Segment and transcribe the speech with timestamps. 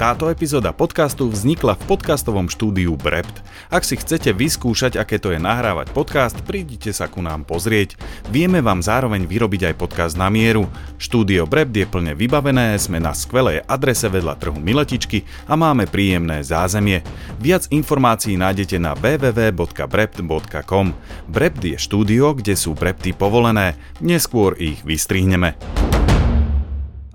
[0.00, 3.44] Táto epizóda podcastu vznikla v podcastovom štúdiu Brept.
[3.68, 8.00] Ak si chcete vyskúšať, aké to je nahrávať podcast, prídite sa ku nám pozrieť.
[8.32, 10.72] Vieme vám zároveň vyrobiť aj podcast na mieru.
[10.96, 16.40] Štúdio Brept je plne vybavené, sme na skvelej adrese vedľa trhu Miletičky a máme príjemné
[16.48, 17.04] zázemie.
[17.36, 20.86] Viac informácií nájdete na www.brept.com.
[21.28, 25.60] Brept je štúdio, kde sú brepty povolené, neskôr ich vystrihneme.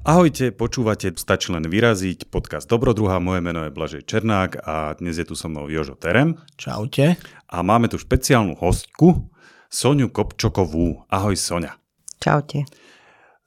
[0.05, 5.25] Ahojte, počúvate Stačí len vyraziť, podcast Dobrodruha, moje meno je Blažej Černák a dnes je
[5.25, 6.37] tu so mnou Jožo Terem.
[6.61, 7.18] Čaute.
[7.50, 9.25] A máme tu špeciálnu hostku,
[9.65, 11.10] Soniu Kopčokovú.
[11.10, 11.82] Ahoj Sonia.
[12.21, 12.69] Čaute.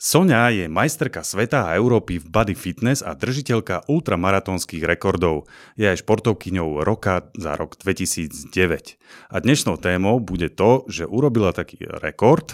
[0.02, 5.46] Sonia je majsterka sveta a Európy v body fitness a držiteľka ultramaratónskych rekordov.
[5.78, 8.98] Je aj športovkyňou roka za rok 2009.
[9.30, 12.50] A dnešnou témou bude to, že urobila taký rekord,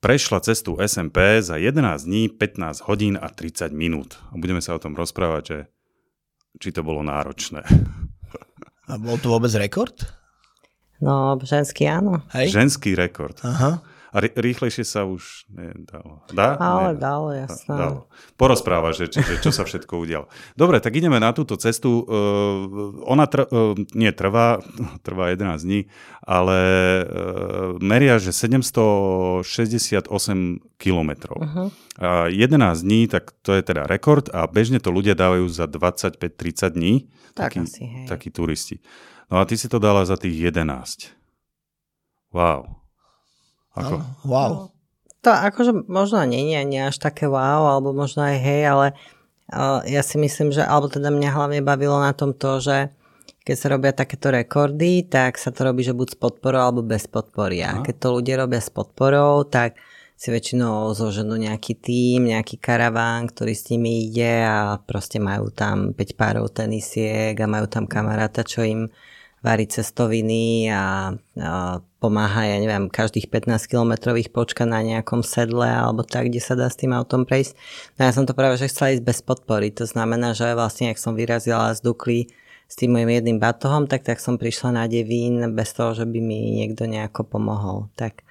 [0.00, 4.16] prešla cestu SMP za 11 dní, 15 hodín a 30 minút.
[4.32, 5.58] A budeme sa o tom rozprávať, že
[6.58, 7.62] či to bolo náročné.
[8.90, 9.94] A bol to vôbec rekord?
[11.00, 12.26] No, ženský áno.
[12.34, 12.52] Hej?
[12.52, 13.38] Ženský rekord.
[13.46, 13.80] Aha.
[14.10, 16.26] A rýchlejšie sa už nedalo.
[16.34, 16.58] Dá?
[16.58, 17.70] Ale dalo, jasné.
[17.70, 18.10] Dalo.
[18.34, 20.26] Porozpráva, že, že čo sa všetko udialo.
[20.58, 22.02] Dobre, tak ideme na túto cestu.
[22.02, 24.58] Uh, ona tr- uh, nie trvá,
[25.06, 25.86] trvá 11 dní,
[26.26, 26.58] ale
[27.06, 30.10] uh, meria, že 768
[30.74, 31.38] kilometrov.
[31.38, 31.70] Uh-huh.
[32.02, 36.74] Uh, 11 dní, tak to je teda rekord a bežne to ľudia dávajú za 25-30
[36.74, 37.06] dní.
[37.38, 38.06] Tak takí, asi, hej.
[38.10, 38.82] Takí turisti.
[39.30, 41.14] No a ty si to dala za tých 11.
[42.34, 42.79] Wow.
[43.74, 43.94] Ako?
[44.26, 44.74] Wow.
[45.20, 48.86] To akože možno nie je ani až také wow, alebo možno aj hej, ale
[49.52, 52.88] uh, ja si myslím, že, alebo teda mňa hlavne bavilo na tom to, že
[53.44, 57.08] keď sa robia takéto rekordy, tak sa to robí, že buď s podporou alebo bez
[57.08, 57.64] podpory.
[57.64, 59.80] A keď to ľudia robia s podporou, tak
[60.20, 65.96] si väčšinou zoženú nejaký tým, nejaký karaván, ktorý s nimi ide a proste majú tam
[65.96, 68.92] 5 párov tenisiek a majú tam kamaráta, čo im
[69.40, 76.04] varí cestoviny a, a pomáha, ja neviem, každých 15 kilometrových počka na nejakom sedle alebo
[76.04, 77.56] tak, kde sa dá s tým autom prejsť.
[77.96, 79.72] No ja som to práve, že chcela ísť bez podpory.
[79.80, 82.28] To znamená, že vlastne, ak som vyrazila z Dukly
[82.70, 86.20] s tým mojim jedným batohom, tak, tak som prišla na Devín bez toho, že by
[86.20, 87.88] mi niekto nejako pomohol.
[87.96, 88.22] Tak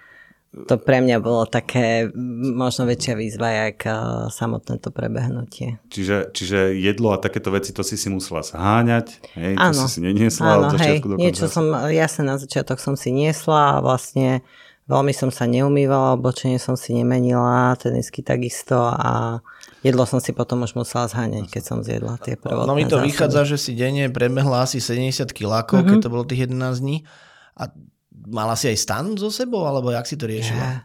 [0.49, 2.09] to pre mňa bolo také
[2.57, 5.77] možno väčšia výzva, jak uh, samotné to prebehnutie.
[5.93, 9.53] Čiže, čiže jedlo a takéto veci, to si si musela zháňať, hej?
[9.61, 9.77] Áno.
[9.77, 12.97] To si si neniesla áno, od začiatku hej, do niečo som, jasne na začiatok som
[12.97, 14.41] si niesla a vlastne
[14.89, 19.45] veľmi som sa neumývala, oblečenie som si nemenila, tenisky takisto a
[19.85, 22.65] jedlo som si potom už musela zháňať, keď som zjedla tie prvé.
[22.65, 23.05] No mi to zásoby.
[23.05, 25.89] vychádza, že si denne prebehla asi 70 kilákov, mm-hmm.
[25.93, 27.05] keď to bolo tých 11 dní.
[27.53, 27.69] A
[28.09, 30.65] mala si aj stan so sebou, alebo jak si to riešila?
[30.65, 30.75] Ja.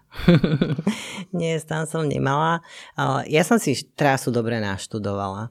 [1.39, 2.61] Nie, stan som nemala.
[3.27, 5.51] Ja som si trasu dobre naštudovala.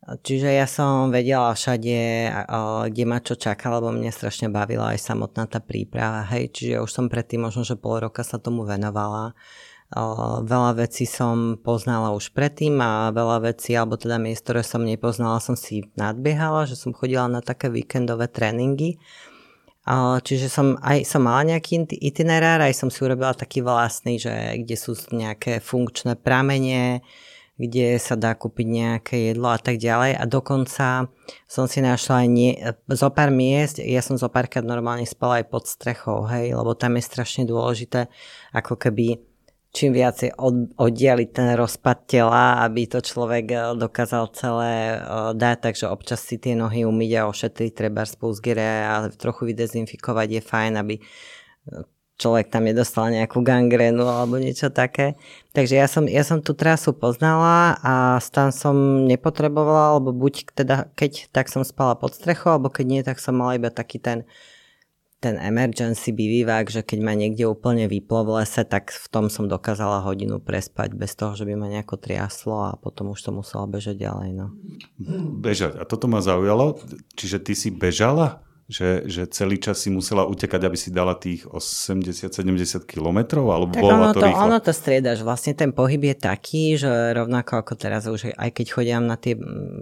[0.00, 1.98] Čiže ja som vedela všade,
[2.90, 6.26] kde ma čo čaká, lebo mňa strašne bavila aj samotná tá príprava.
[6.34, 9.36] Hej, čiže už som predtým možno, že pol roka sa tomu venovala.
[10.40, 15.38] Veľa vecí som poznala už predtým a veľa vecí, alebo teda miest, ktoré som nepoznala,
[15.38, 18.98] som si nadbiehala, že som chodila na také víkendové tréningy
[20.22, 24.30] Čiže som aj som mala nejaký itinerár, aj som si urobila taký vlastný, že
[24.62, 27.02] kde sú nejaké funkčné pramene,
[27.60, 30.16] kde sa dá kúpiť nejaké jedlo a tak ďalej.
[30.16, 31.10] A dokonca
[31.50, 32.54] som si našla aj nie,
[32.88, 36.96] zo pár miest, ja som zo párkrát normálne spala aj pod strechou, hej, lebo tam
[36.96, 38.06] je strašne dôležité
[38.54, 39.29] ako keby
[39.70, 45.56] čím viacej od, oddialiť ten rozpad tela, aby to človek eh, dokázal celé uh, dať,
[45.70, 50.72] takže občas si tie nohy umyť a ošetriť, treba spúzgere a trochu vydezinfikovať je fajn,
[50.74, 51.86] aby eh,
[52.20, 55.16] človek tam nedostal nejakú gangrénu alebo niečo také.
[55.56, 60.92] Takže ja som, ja som tú trasu poznala a stan som nepotrebovala, alebo buď teda
[60.98, 64.28] keď tak som spala pod strechou, alebo keď nie, tak som mala iba taký ten
[65.20, 69.44] ten emergency bivivák, že keď ma niekde úplne vyplo v lese, tak v tom som
[69.44, 73.68] dokázala hodinu prespať bez toho, že by ma nejako triaslo a potom už som musela
[73.68, 74.28] bežať ďalej.
[74.32, 74.56] No.
[75.44, 75.76] Bežať.
[75.76, 76.80] A toto ma zaujalo.
[77.20, 78.40] Čiže ty si bežala?
[78.70, 83.50] Že, že celý čas si musela utekať, aby si dala tých 80-70 kilometrov?
[83.50, 84.46] Alebo tak ono to, to, rýchlo?
[84.46, 85.18] ono to striedaš.
[85.26, 86.86] Vlastne ten pohyb je taký, že
[87.18, 89.34] rovnako ako teraz už aj keď chodím na tie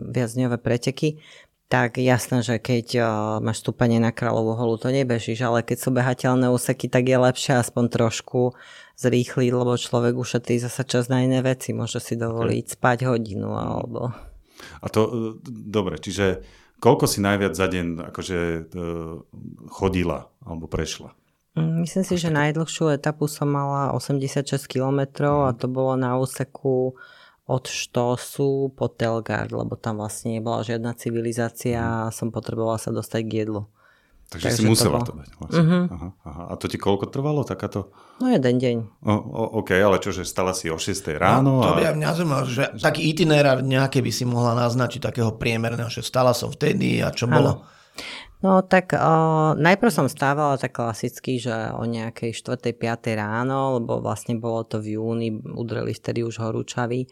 [0.09, 1.21] viacdňové preteky,
[1.69, 3.05] tak jasné, že keď uh,
[3.45, 7.61] máš stúpanie na kráľovú holu, to nebežíš, ale keď sú behateľné úseky, tak je lepšie
[7.61, 8.57] aspoň trošku
[8.97, 11.77] zrýchliť, lebo človek ušetrí zasa čas na iné veci.
[11.77, 12.75] Môže si dovoliť okay.
[12.75, 14.17] spať hodinu alebo...
[14.81, 15.13] A to, uh,
[15.47, 16.41] dobre, čiže
[16.81, 18.39] koľko si najviac za deň akože
[18.73, 19.21] uh,
[19.69, 21.13] chodila alebo prešla?
[21.53, 25.59] Mm, myslím si, že najdlhšiu etapu som mala 86 km a mhm.
[25.61, 26.97] to bolo na úseku
[27.49, 33.23] od Štosu po Telgard, lebo tam vlastne nebola žiadna civilizácia a som potrebovala sa dostať
[33.25, 33.65] k jedlu.
[34.29, 35.09] Takže, Takže si musela to, bol...
[35.09, 35.65] to dať vlastne.
[35.65, 35.85] Uh-huh.
[35.89, 36.43] Aha, aha.
[36.53, 37.89] A to ti koľko trvalo takáto?
[38.21, 38.77] No jeden deň.
[39.01, 41.65] O, o, OK, ale čože stala si o 6 ráno?
[41.65, 41.97] No, to by a...
[41.97, 46.53] mňa zaujímalo, že taký itinerár nejaké by si mohla naznačiť takého priemerného, že stala som
[46.53, 47.33] vtedy a čo ano.
[47.33, 47.53] bolo?
[48.39, 52.71] No tak uh, najprv som stávala tak klasicky, že o nejakej 4.
[52.71, 53.19] 5.
[53.19, 57.11] ráno, lebo vlastne bolo to v júni, udreli vtedy už horúčavy.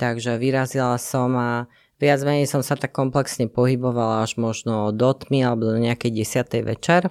[0.00, 1.68] Takže vyrazila som a
[1.98, 6.62] Viac menej som sa tak komplexne pohybovala až možno do tmy alebo do nejakej desiatej
[6.62, 7.10] večer.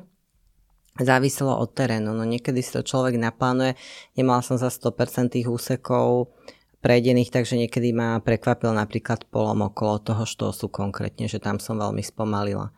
[0.98, 3.76] Záviselo od terénu, no niekedy si to človek naplánuje.
[4.16, 6.32] Nemal som za 100% tých úsekov
[6.80, 12.02] prejdených, takže niekedy ma prekvapil napríklad polom okolo toho štosu konkrétne, že tam som veľmi
[12.02, 12.72] spomalila.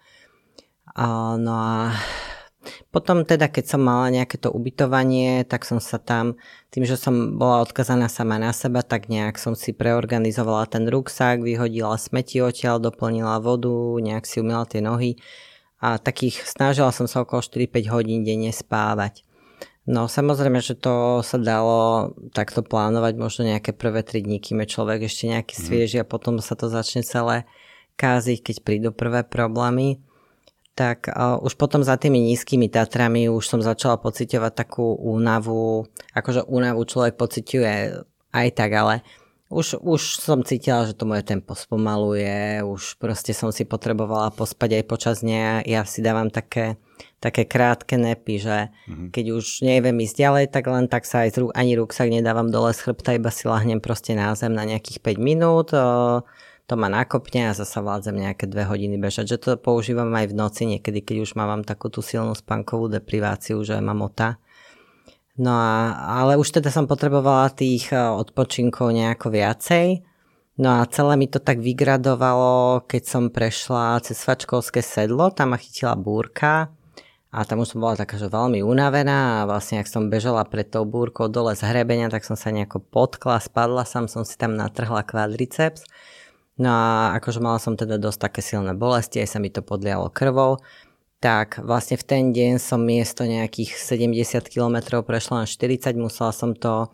[1.39, 1.95] No a
[2.91, 6.35] potom teda, keď som mala nejaké to ubytovanie, tak som sa tam,
[6.73, 11.39] tým, že som bola odkazaná sama na seba, tak nejak som si preorganizovala ten ruksak,
[11.39, 13.71] vyhodila smeti odtiaľ, doplnila vodu,
[14.03, 15.15] nejak si umila tie nohy
[15.79, 19.23] a takých snažila som sa okolo 4-5 hodín denne spávať.
[19.89, 24.73] No samozrejme, že to sa dalo takto plánovať možno nejaké prvé 3 dní, kým je
[24.75, 25.63] človek ešte nejaký mhm.
[25.63, 27.47] svieži a potom sa to začne celé
[27.95, 30.03] káziť, keď prídu prvé problémy
[30.75, 35.83] tak už potom za tými nízkymi Tatrami už som začala pociťovať takú únavu,
[36.15, 37.71] akože únavu človek pociťuje
[38.31, 39.03] aj tak, ale
[39.49, 44.77] už, už som cítila, že to moje tempo spomaluje, už proste som si potrebovala pospať
[44.77, 45.65] aj počas dňa.
[45.65, 46.77] Ja si dávam také,
[47.17, 49.09] také krátke nepy, že mm-hmm.
[49.09, 52.53] keď už neviem ísť ďalej, tak len tak sa aj z rúk, ani rúksak nedávam
[52.53, 55.73] dole z chrbta, iba si lahnem proste na zem na nejakých 5 minút.
[55.73, 56.21] Uh,
[56.69, 59.33] to ma nakopne a zasa vládzem nejaké dve hodiny bežať.
[59.33, 63.57] Že to používam aj v noci niekedy, keď už mám takú tú silnú spánkovú depriváciu,
[63.65, 64.37] že mám ota.
[65.41, 70.05] No a, ale už teda som potrebovala tých e, odpočinkov nejako viacej.
[70.61, 75.57] No a celé mi to tak vygradovalo, keď som prešla cez Svačkovské sedlo, tam ma
[75.57, 76.69] chytila búrka
[77.31, 80.67] a tam už som bola taká, že veľmi unavená a vlastne ak som bežala pred
[80.67, 84.59] tou búrkou dole z hrebenia, tak som sa nejako potkla, spadla som, som si tam
[84.59, 85.87] natrhla kvadriceps
[86.59, 90.11] No a akože mala som teda dosť také silné bolesti, aj sa mi to podlialo
[90.11, 90.59] krvou,
[91.23, 96.51] tak vlastne v ten deň som miesto nejakých 70 km prešla na 40, musela som
[96.51, 96.91] to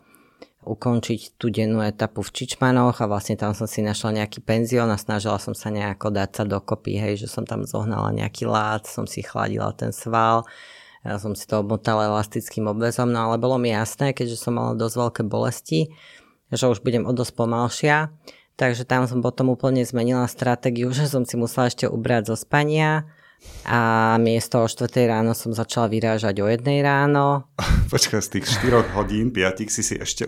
[0.66, 4.98] ukončiť tú dennú etapu v Čičmanoch a vlastne tam som si našla nejaký penzión a
[4.98, 9.06] snažila som sa nejako dať sa dokopy, hej, že som tam zohnala nejaký lát, som
[9.06, 10.42] si chladila ten sval,
[11.06, 14.74] ja som si to obmotala elastickým obvezom, no ale bolo mi jasné, keďže som mala
[14.74, 15.94] dosť veľké bolesti,
[16.50, 18.10] že už budem o dosť pomalšia,
[18.56, 23.04] Takže tam som potom úplne zmenila stratégiu, že som si musela ešte ubrať zo spania
[23.68, 27.46] a miesto o 4 ráno som začala vyrážať o 1 ráno.
[27.92, 30.24] Počkaj, z tých 4 hodín, 5 si si ešte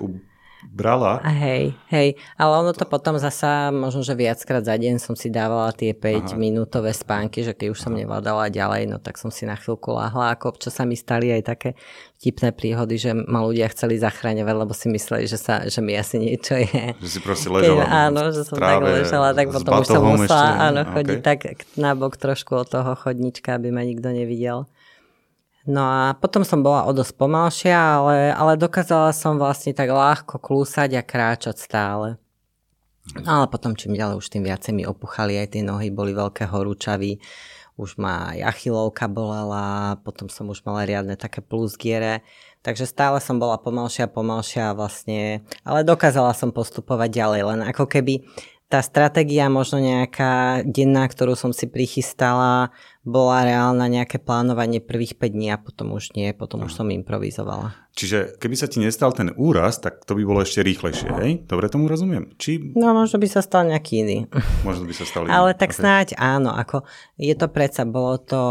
[0.66, 1.22] brala.
[1.22, 5.30] A hej, hej, ale ono to potom zasa, možno, že viackrát za deň som si
[5.30, 6.38] dávala tie 5 Aha.
[6.38, 10.34] minútové spánky, že keď už som nevládala ďalej, no tak som si na chvíľku láhla,
[10.34, 11.70] ako občas sa mi stali aj také
[12.18, 16.18] vtipné príhody, že ma ľudia chceli zachraňovať, lebo si mysleli, že, sa, že mi asi
[16.18, 16.98] niečo je.
[16.98, 17.86] Že si proste ležala.
[17.86, 21.26] Keď, áno, že som tráve, tak ležala, tak potom už som musela áno, chodiť okay.
[21.26, 21.38] tak
[21.78, 24.66] na bok trošku od toho chodnička, aby ma nikto nevidel.
[25.68, 30.40] No a potom som bola o dosť pomalšia, ale, ale dokázala som vlastne tak ľahko
[30.40, 32.16] klúsať a kráčať stále.
[33.20, 36.48] No ale potom čím ďalej už tým viacej mi opuchali aj tie nohy, boli veľké
[36.48, 37.20] horúčavy,
[37.76, 42.24] už ma aj achilovka bolela, potom som už mala riadne také plusgiere,
[42.64, 48.24] takže stále som bola pomalšia, pomalšia vlastne, ale dokázala som postupovať ďalej, len ako keby
[48.68, 52.68] tá stratégia možno nejaká denná, ktorú som si prichystala,
[53.00, 57.72] bola reálna nejaké plánovanie prvých 5 dní a potom už nie, potom už som improvizovala.
[57.96, 61.30] Čiže keby sa ti nestal ten úraz, tak to by bolo ešte rýchlejšie, hej?
[61.48, 62.36] Dobre tomu rozumiem?
[62.36, 62.76] Či...
[62.76, 64.18] No možno by sa stal nejaký iný.
[64.68, 65.32] Možno by sa stal iný.
[65.32, 65.80] Ale tak okay.
[65.80, 66.84] snáď áno, ako
[67.16, 68.42] je to predsa, bolo to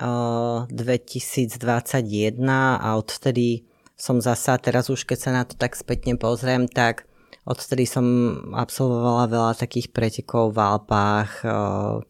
[0.00, 2.40] uh, 2021
[2.80, 3.68] a odtedy
[4.00, 7.04] som zasa, teraz už keď sa na to tak spätne pozriem, tak
[7.46, 8.04] Odtedy som
[8.50, 11.46] absolvovala veľa takých pretekov v Alpách,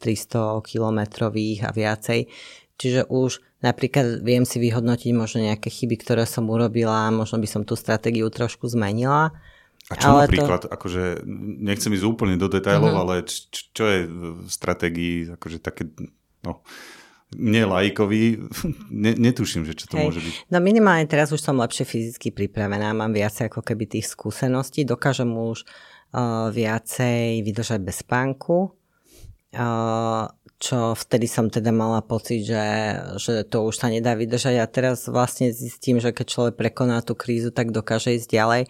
[0.00, 2.24] 300 kilometrových a viacej.
[2.80, 7.62] Čiže už napríklad viem si vyhodnotiť možno nejaké chyby, ktoré som urobila, možno by som
[7.68, 9.36] tú stratégiu trošku zmenila.
[9.86, 10.72] A čo ale napríklad, to...
[10.72, 11.22] akože
[11.62, 13.02] nechcem ísť úplne do detailov, uh-huh.
[13.06, 15.86] ale čo, čo je v stratégii akože také,
[16.42, 16.66] no,
[17.36, 18.22] mne lajkovi,
[19.04, 20.04] ne, netuším, že čo to Hej.
[20.08, 20.34] môže byť.
[20.48, 25.28] No minimálne teraz už som lepšie fyzicky pripravená, mám viacej ako keby tých skúseností, dokážem
[25.28, 30.24] už uh, viacej vydržať bez spánku, uh,
[30.56, 32.64] čo vtedy som teda mala pocit, že,
[33.20, 37.12] že to už sa nedá vydržať a teraz vlastne zistím, že keď človek prekoná tú
[37.12, 38.62] krízu, tak dokáže ísť ďalej.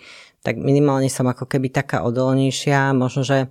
[0.43, 2.95] tak minimálne som ako keby taká odolnejšia.
[2.95, 3.51] Možno, že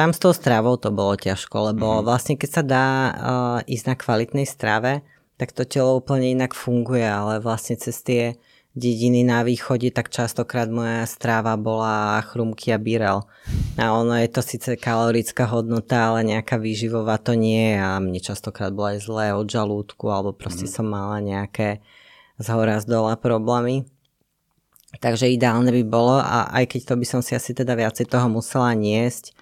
[0.00, 2.06] tam s tou stravou to bolo ťažko, lebo mm-hmm.
[2.08, 3.12] vlastne keď sa dá uh,
[3.68, 5.04] ísť na kvalitnej strave,
[5.36, 8.40] tak to telo úplne inak funguje, ale vlastne cez tie
[8.72, 13.28] dediny na východe, tak častokrát moja stráva bola chrumky a birel.
[13.76, 18.20] A ono je to síce kalorická hodnota, ale nejaká výživová to nie je a mne
[18.24, 20.72] častokrát bolo aj zlé od žalúdku alebo proste mm.
[20.72, 21.84] som mala nejaké
[22.40, 23.84] z hora z dola problémy.
[24.96, 28.32] Takže ideálne by bolo a aj keď to by som si asi teda viacej toho
[28.32, 29.36] musela niesť,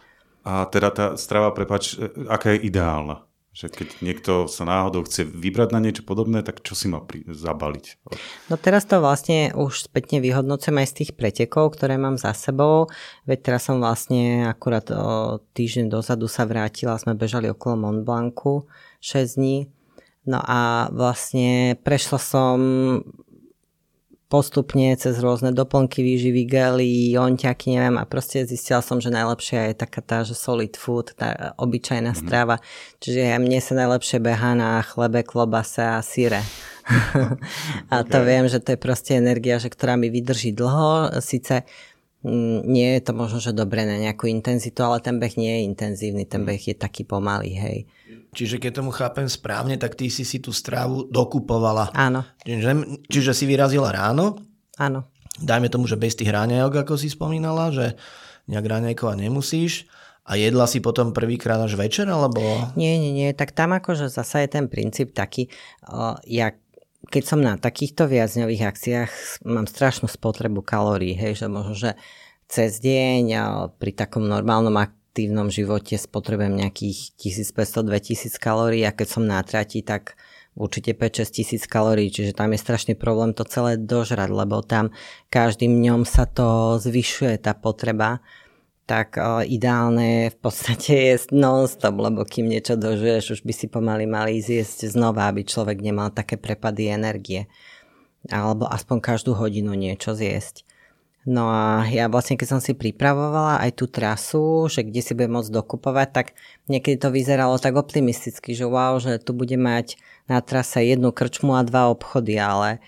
[0.49, 3.29] a teda tá strava, prepač, e, aká je ideálna?
[3.53, 7.27] Že keď niekto sa náhodou chce vybrať na niečo podobné, tak čo si má pri-
[7.29, 8.09] zabaliť?
[8.49, 12.89] No teraz to vlastne už spätne vyhodnocujem aj z tých pretekov, ktoré mám za sebou.
[13.29, 18.65] Veď teraz som vlastne akurát o týždeň dozadu sa vrátila, sme bežali okolo Mont Blancu
[19.05, 19.69] 6 dní.
[20.25, 22.57] No a vlastne prešla som
[24.29, 29.75] postupne cez rôzne doplnky výživy, gely, onťaky, neviem, a proste zistila som, že najlepšia je
[29.81, 32.29] taká tá, že solid food, tá obyčajná mm-hmm.
[32.29, 32.61] strava.
[33.01, 36.45] Čiže mne sa najlepšie beha na chlebe, klobase a syre.
[37.93, 38.11] a okay.
[38.13, 41.09] to viem, že to je proste energia, že ktorá mi vydrží dlho.
[41.25, 41.65] Sice
[42.21, 45.67] mm, nie je to možno, že dobre na nejakú intenzitu, ale ten beh nie je
[45.73, 46.49] intenzívny, ten mhm.
[46.53, 47.89] beh je taký pomalý, hej.
[48.33, 51.93] Čiže keď tomu chápem správne, tak ty si si tú strávu dokupovala.
[51.93, 52.25] Áno.
[52.45, 54.41] Čiže, čiže si vyrazila ráno.
[54.81, 55.09] Áno.
[55.39, 57.95] Dajme tomu, že bez tých ráňajok, ako si spomínala, že
[58.51, 59.87] nejak ráňajkovať nemusíš.
[60.29, 62.41] A jedla si potom prvýkrát až večer, alebo?
[62.77, 63.33] Nie, nie, nie.
[63.33, 65.49] Tak tam akože zasa je ten princíp taký,
[65.89, 66.53] uh, ja
[67.09, 69.13] keď som na takýchto viacňových akciách,
[69.49, 71.91] mám strašnú spotrebu kalórií, hej, že možno, že
[72.51, 73.25] cez deň
[73.81, 74.75] pri takom normálnom
[75.19, 80.15] aktívnom živote spotrebujem nejakých 1500-2000 kalórií a keď som na trati, tak
[80.55, 84.95] určite 5-6 tisíc kalórií, čiže tam je strašný problém to celé dožrať, lebo tam
[85.27, 88.23] každým dňom sa to zvyšuje tá potreba,
[88.87, 94.07] tak o, ideálne v podstate je non-stop, lebo kým niečo dožuješ, už by si pomaly
[94.07, 97.51] mali zjesť znova, aby človek nemal také prepady energie.
[98.31, 100.63] Alebo aspoň každú hodinu niečo zjesť.
[101.29, 105.37] No a ja vlastne, keď som si pripravovala aj tú trasu, že kde si budem
[105.37, 106.27] môcť dokupovať, tak
[106.73, 111.53] niekedy to vyzeralo tak optimisticky, že wow, že tu bude mať na trase jednu krčmu
[111.53, 112.81] a dva obchody, ale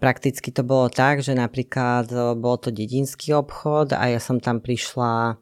[0.00, 2.08] prakticky to bolo tak, že napríklad
[2.40, 5.36] bol to dedinský obchod a ja som tam prišla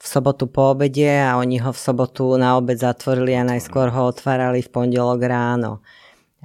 [0.00, 4.08] v sobotu po obede a oni ho v sobotu na obed zatvorili a najskôr ho
[4.08, 5.84] otvárali v pondelok ráno.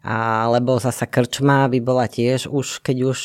[0.03, 3.19] Alebo zasa krčma by bola tiež už, keď už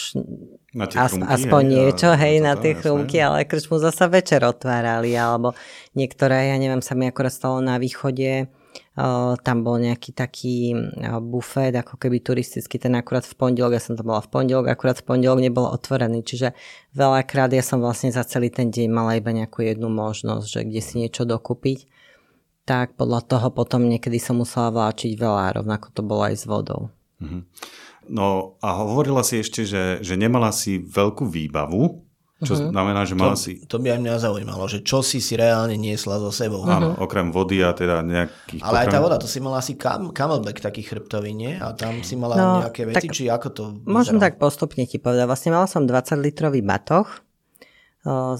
[0.71, 5.19] na tie As, aspoň hej, niečo, hej, na tie chrumky, ale krčmu zasa večer otvárali,
[5.19, 5.59] alebo
[5.99, 11.19] niektoré, ja neviem, sa mi akorát stalo na východe, uh, tam bol nejaký taký uh,
[11.19, 15.03] bufet, ako keby turistický, ten akurát v pondelok, ja som to bola v pondelok, akurát
[15.03, 16.55] v pondelok nebol otvorený, čiže
[16.95, 20.81] veľakrát ja som vlastne za celý ten deň mala iba nejakú jednu možnosť, že kde
[20.87, 21.91] si niečo dokúpiť,
[22.63, 26.95] tak podľa toho potom niekedy som musela vláčiť veľa, rovnako to bolo aj s vodou.
[27.19, 27.43] Mm-hmm.
[28.11, 32.73] No a hovorila si ešte, že, že nemala si veľkú výbavu, čo uh-huh.
[32.73, 33.61] znamená, že mala to, si...
[33.69, 36.65] To by aj mňa zaujímalo, že čo si si reálne niesla so sebou.
[36.65, 36.73] Uh-huh.
[36.73, 38.65] Áno, okrem vody a teda nejakých...
[38.65, 41.53] Ale aj tá voda, to si mala asi kam, camelback taký chrbtový, nie?
[41.61, 43.93] A tam si mala no, nejaké veci, či ako to vyzeralo?
[43.93, 45.29] Môžem tak postupne ti povedať.
[45.29, 47.07] Vlastne mala som 20 litrový batoh,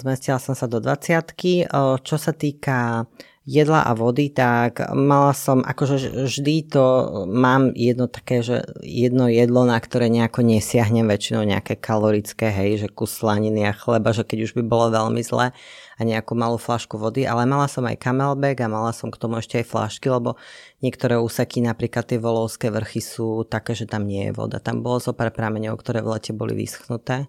[0.01, 1.69] zmestila som sa do 20
[2.01, 3.05] Čo sa týka
[3.49, 6.85] jedla a vody, tak mala som, akože vždy to
[7.25, 12.89] mám jedno také, že jedno jedlo, na ktoré nejako nesiahnem väčšinou nejaké kalorické, hej, že
[12.93, 15.57] kus slaniny a chleba, že keď už by bolo veľmi zle
[15.97, 19.41] a nejakú malú flašku vody, ale mala som aj camelback a mala som k tomu
[19.41, 20.37] ešte aj flašky, lebo
[20.85, 24.61] niektoré úseky, napríklad tie volovské vrchy sú také, že tam nie je voda.
[24.61, 27.29] Tam bolo zo pár prameňov, ktoré v lete boli vyschnuté.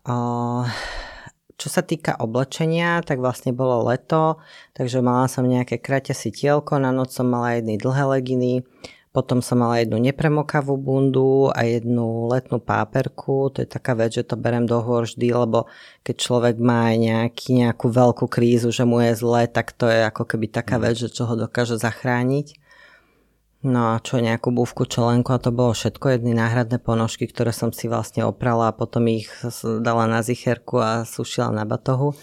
[0.00, 0.64] Uh,
[1.60, 4.40] čo sa týka oblečenia, tak vlastne bolo leto,
[4.72, 8.64] takže mala som nejaké kraťa tielko, na noc som mala jedny dlhé leginy,
[9.10, 13.50] potom som mala jednu nepremokavú bundu a jednu letnú páperku.
[13.50, 15.66] To je taká vec, že to berem do hôr vždy, lebo
[16.06, 20.22] keď človek má nejaký, nejakú veľkú krízu, že mu je zle, tak to je ako
[20.30, 20.82] keby taká mhm.
[20.86, 22.69] vec, že čo ho dokáže zachrániť.
[23.60, 27.76] No a čo nejakú búvku, čelenku a to bolo všetko, jedny náhradné ponožky, ktoré som
[27.76, 29.28] si vlastne oprala a potom ich
[29.84, 32.16] dala na zicherku a sušila na batohu.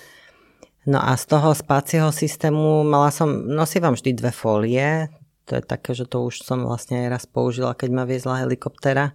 [0.89, 5.13] No a z toho spacieho systému mala som, nosím vždy dve fólie,
[5.46, 9.13] to je také, že to už som vlastne aj raz použila, keď ma viezla helikoptera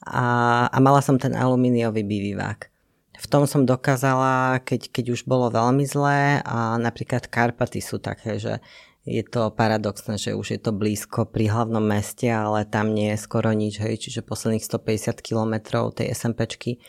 [0.00, 2.72] a, a mala som ten alumíniový bivivák.
[3.20, 8.40] V tom som dokázala, keď, keď už bolo veľmi zlé a napríklad Karpaty sú také,
[8.40, 8.64] že
[9.08, 13.22] je to paradoxné, že už je to blízko pri hlavnom meste, ale tam nie je
[13.22, 15.54] skoro nič, hej, čiže posledných 150 km
[15.94, 16.80] tej SMPčky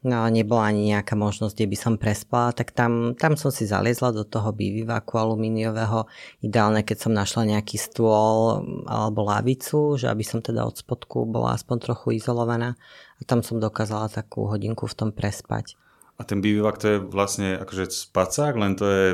[0.00, 4.16] no nebola ani nejaká možnosť, kde by som prespala, tak tam, tam som si zaliezla
[4.16, 6.08] do toho bývaku alumíniového.
[6.40, 11.56] Ideálne, keď som našla nejaký stôl alebo lavicu, že aby som teda od spodku bola
[11.56, 12.80] aspoň trochu izolovaná.
[13.20, 15.76] A tam som dokázala takú hodinku v tom prespať.
[16.16, 19.06] A ten bývak to je vlastne akože spacák, len to je...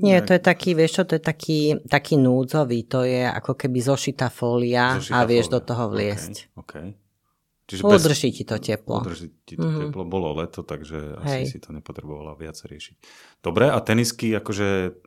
[0.00, 3.78] Nie, to je taký, vieš čo, to je taký, taký núdzový, to je ako keby
[3.84, 5.54] zošitá fólia zošitá a vieš fólia.
[5.56, 6.34] do toho vliesť.
[6.56, 6.86] Okay, okay.
[7.70, 8.98] Čiže udrží ti to teplo.
[8.98, 9.94] Udrží ti to mm-hmm.
[9.94, 10.02] teplo.
[10.02, 11.46] Bolo leto, takže Hej.
[11.46, 12.96] asi si to nepotrebovala viac riešiť.
[13.38, 14.98] Dobre, a tenisky akože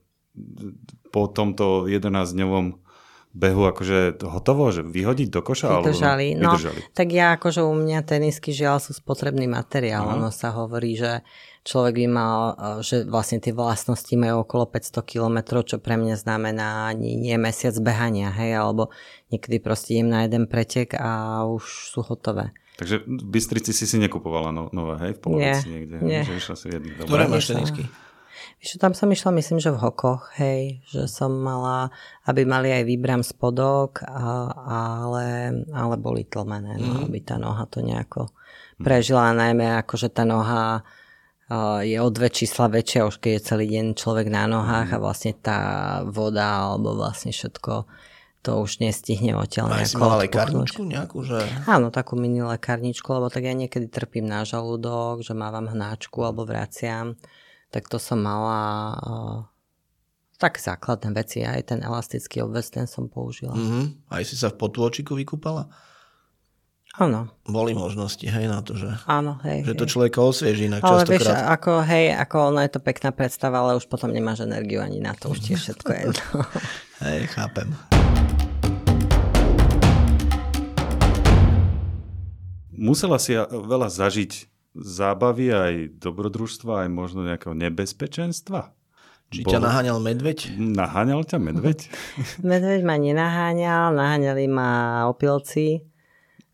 [1.12, 2.80] po tomto 11-dňovom
[3.34, 5.84] behu akože hotovo, že vyhodiť do koša?
[5.84, 6.38] Vydržali.
[6.38, 6.42] Alebo...
[6.46, 6.80] No, vydržali.
[6.94, 10.08] tak ja akože u mňa tenisky žiaľ sú spotrebný materiál.
[10.16, 11.26] Ono sa hovorí, že
[11.63, 12.38] človek by mal,
[12.84, 17.74] že vlastne tie vlastnosti majú okolo 500 km, čo pre mňa znamená ani nie mesiac
[17.79, 18.91] behania, hej, alebo
[19.32, 21.63] niekedy proste idem na jeden pretek a už
[21.96, 22.51] sú hotové.
[22.74, 25.12] Takže v Bystrici si si nekupovala no, nové, hej?
[25.17, 25.96] V polovici nie, niekde.
[26.03, 26.22] Nie.
[26.25, 26.89] Že išla si jedný.
[27.00, 27.86] Ktoré máš tenisky?
[28.60, 31.93] Víš, tam som išla, myslím, že v hokoch, hej, že som mala,
[32.27, 34.51] aby mali aj výbram spodok, a,
[35.03, 35.25] ale,
[35.72, 37.12] ale boli tlmené, no, mm.
[37.12, 38.32] aby tá noha to nejako
[38.82, 40.82] prežila, najmä že tá noha
[41.84, 45.36] je o dve čísla väčšia, už keď je celý deň človek na nohách a vlastne
[45.38, 45.60] tá
[46.08, 47.88] voda alebo vlastne všetko
[48.44, 51.24] to už nestihne odtiaľ nejako si mala lekárničku nejakú?
[51.24, 51.40] Že...
[51.64, 56.44] Áno, takú mini lekárničku, lebo tak ja niekedy trpím na žalúdok, že mávam hnáčku alebo
[56.44, 57.16] vraciam.
[57.72, 58.60] Tak to som mala
[59.00, 59.38] uh,
[60.36, 61.48] tak základné veci.
[61.48, 63.56] Aj ten elastický obvez, ten som použila.
[63.56, 64.12] Mm-hmm.
[64.12, 65.72] Aj si sa v potôčiku vykúpala?
[66.94, 67.26] Áno.
[67.50, 71.26] Boli možnosti, hej, na to, že, Áno, hej, že to človeka osvieží inak ale častokrát.
[71.26, 75.02] Vieš, ako, hej, ako ono je to pekná predstava, ale už potom nemáš energiu ani
[75.02, 76.26] na to, už tiež všetko je jedno.
[77.10, 77.74] hej, chápem.
[82.84, 85.74] musela si veľa zažiť zábavy, aj
[86.04, 88.76] dobrodružstva, aj možno nejakého nebezpečenstva?
[89.32, 89.56] Či Bolo...
[89.56, 90.38] ťa naháňal medveď?
[90.60, 91.80] Naháňal ťa medveď?
[92.52, 94.72] medveď ma nenaháňal, naháňali ma
[95.10, 95.92] opilci.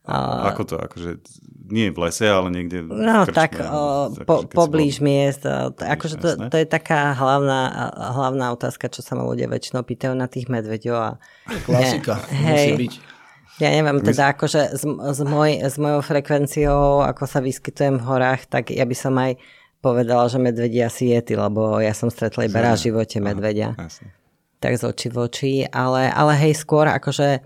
[0.09, 0.75] A, ako to?
[0.81, 1.21] Akože
[1.69, 5.45] nie v lese, ale niekde v No krčme, tak o, po, poblíž miest.
[5.77, 10.25] Akože to, to je taká hlavná, hlavná otázka, čo sa ma ľudia väčšinou pýtajú na
[10.25, 10.97] tých medveďov.
[10.97, 11.09] A,
[11.61, 12.93] Klasika, ne, hej, byť.
[13.59, 18.47] Ja neviem, teda akože s, s, moj, s mojou frekvenciou, ako sa vyskytujem v horách,
[18.47, 19.35] tak ja by som aj
[19.83, 23.75] povedala, že medvedia si jety, lebo ja som stretla iba raz v živote medvedia.
[24.59, 27.43] Tak z očí v oči, ale, ale hej, skôr akože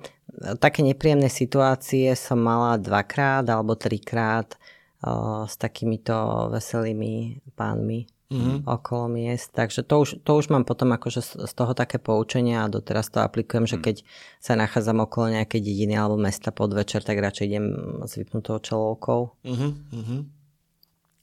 [0.57, 4.57] také nepríjemné situácie som mala dvakrát alebo trikrát
[5.03, 8.57] o, s takýmito veselými pánmi mm-hmm.
[8.65, 9.53] okolo miest.
[9.53, 13.21] Takže to už, to už mám potom akože z toho také poučenie a doteraz to
[13.21, 13.83] aplikujem, že mhm.
[13.83, 13.95] keď
[14.41, 17.65] sa nachádzam okolo nejakej dediny alebo mesta podvečer, tak radšej idem
[18.03, 19.37] s vypnutou čelovkou.
[19.45, 20.21] Mm-hmm.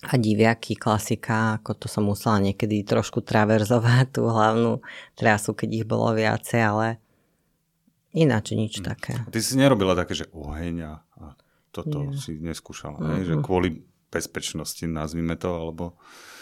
[0.01, 4.81] A diviaky, klasika, ako to som musela niekedy trošku traverzovať tú hlavnú
[5.13, 6.87] trasu, keď ich bolo viacej, ale
[8.15, 8.85] ináč nič mm.
[8.85, 9.15] také.
[9.19, 10.93] A ty si nerobila také, že oheň a
[11.71, 12.19] toto Nie.
[12.19, 13.27] si neskúšala, mm-hmm.
[13.27, 13.69] že kvôli
[14.11, 15.95] bezpečnosti, nazvime to, alebo...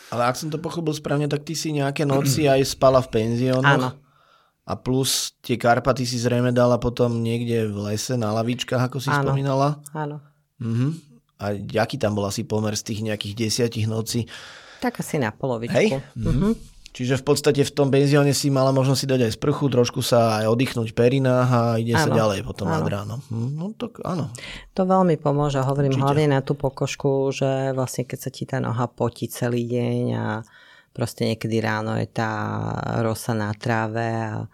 [0.08, 3.92] Ale ak som to pochopil správne, tak ty si nejaké noci aj spala v penziónoch.
[3.92, 3.92] Áno.
[4.68, 9.12] A plus tie Karpaty si zrejme dala potom niekde v lese na lavičkách, ako si
[9.12, 9.32] Áno.
[9.32, 9.84] spomínala.
[9.92, 10.24] Áno.
[10.60, 10.88] Mhm.
[11.38, 14.24] A aký tam bol asi pomer z tých nejakých desiatich nocí?
[14.80, 15.76] Tak asi na polovičku.
[15.76, 16.00] Hej?
[16.16, 16.24] Mhm.
[16.24, 16.50] mhm.
[16.92, 20.42] Čiže v podstate v tom benzióne si mala možnosť si dať aj sprchu, trošku sa
[20.42, 22.74] aj oddychnúť perinách a ide áno, sa ďalej potom áno.
[22.80, 23.14] nad ráno.
[23.28, 24.32] Hm, no tak áno.
[24.74, 26.04] To veľmi pomôže, hovorím Určite.
[26.04, 30.26] hlavne na tú pokožku, že vlastne keď sa ti tá noha potí celý deň a
[30.96, 32.32] proste niekedy ráno je tá
[33.04, 34.50] rosa na tráve a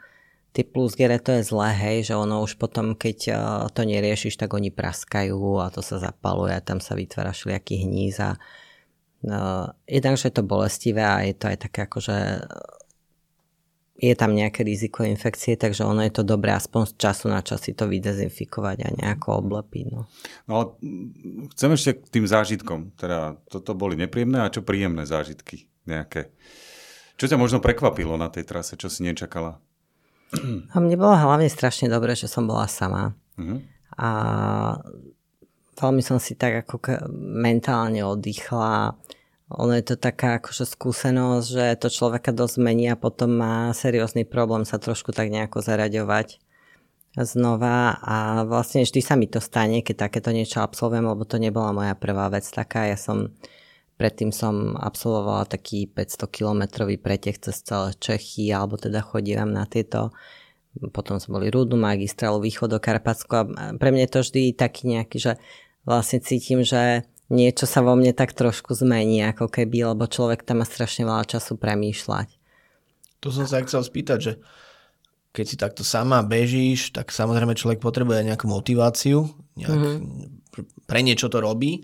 [0.55, 3.33] tie plusgere to je zlé, hej, že ono už potom, keď e,
[3.75, 8.23] to neriešiš, tak oni praskajú a to sa zapaluje a tam sa vytvára všelijaký hníz
[8.23, 8.39] a
[9.25, 12.17] No, jednak, že je to bolestivé a je to aj také ako, že
[13.95, 17.63] je tam nejaké riziko infekcie, takže ono je to dobré aspoň z času na čas
[17.65, 19.85] si to vydezinfikovať a nejako oblepiť.
[19.95, 20.01] No.
[20.45, 20.65] no ale
[21.57, 22.93] chcem ešte k tým zážitkom.
[22.99, 26.35] Teda toto boli nepríjemné a čo príjemné zážitky nejaké.
[27.15, 29.63] Čo ťa možno prekvapilo na tej trase, čo si nečakala?
[30.75, 33.15] A mne bolo hlavne strašne dobré, že som bola sama.
[33.39, 33.63] Uh-huh.
[33.95, 34.11] A
[35.79, 38.99] veľmi som si tak ako mentálne oddychla.
[39.53, 44.25] Ono je to taká akože skúsenosť, že to človeka dosť mení a potom má seriózny
[44.25, 46.41] problém sa trošku tak nejako zaraďovať
[47.13, 48.01] znova.
[48.01, 51.93] A vlastne vždy sa mi to stane, keď takéto niečo absolvujem, lebo to nebola moja
[51.93, 52.89] prvá vec taká.
[52.89, 53.37] Ja som
[53.95, 60.11] predtým som absolvovala taký 500 kilometrový pretek cez celé Čechy, alebo teda chodívam na tieto.
[60.91, 63.35] Potom sme boli Rudnú magistrálu, východ do Karpatsko.
[63.55, 65.33] A pre mňa je to vždy taký nejaký, že
[65.87, 70.61] vlastne cítim, že niečo sa vo mne tak trošku zmení, ako keby, lebo človek tam
[70.61, 72.29] má strašne veľa času premýšľať.
[73.25, 74.33] To som sa chcel spýtať, že
[75.35, 79.27] keď si takto sama bežíš, tak samozrejme človek potrebuje nejakú motiváciu,
[79.59, 79.99] nejak, mm-hmm.
[80.87, 81.83] pre niečo to robí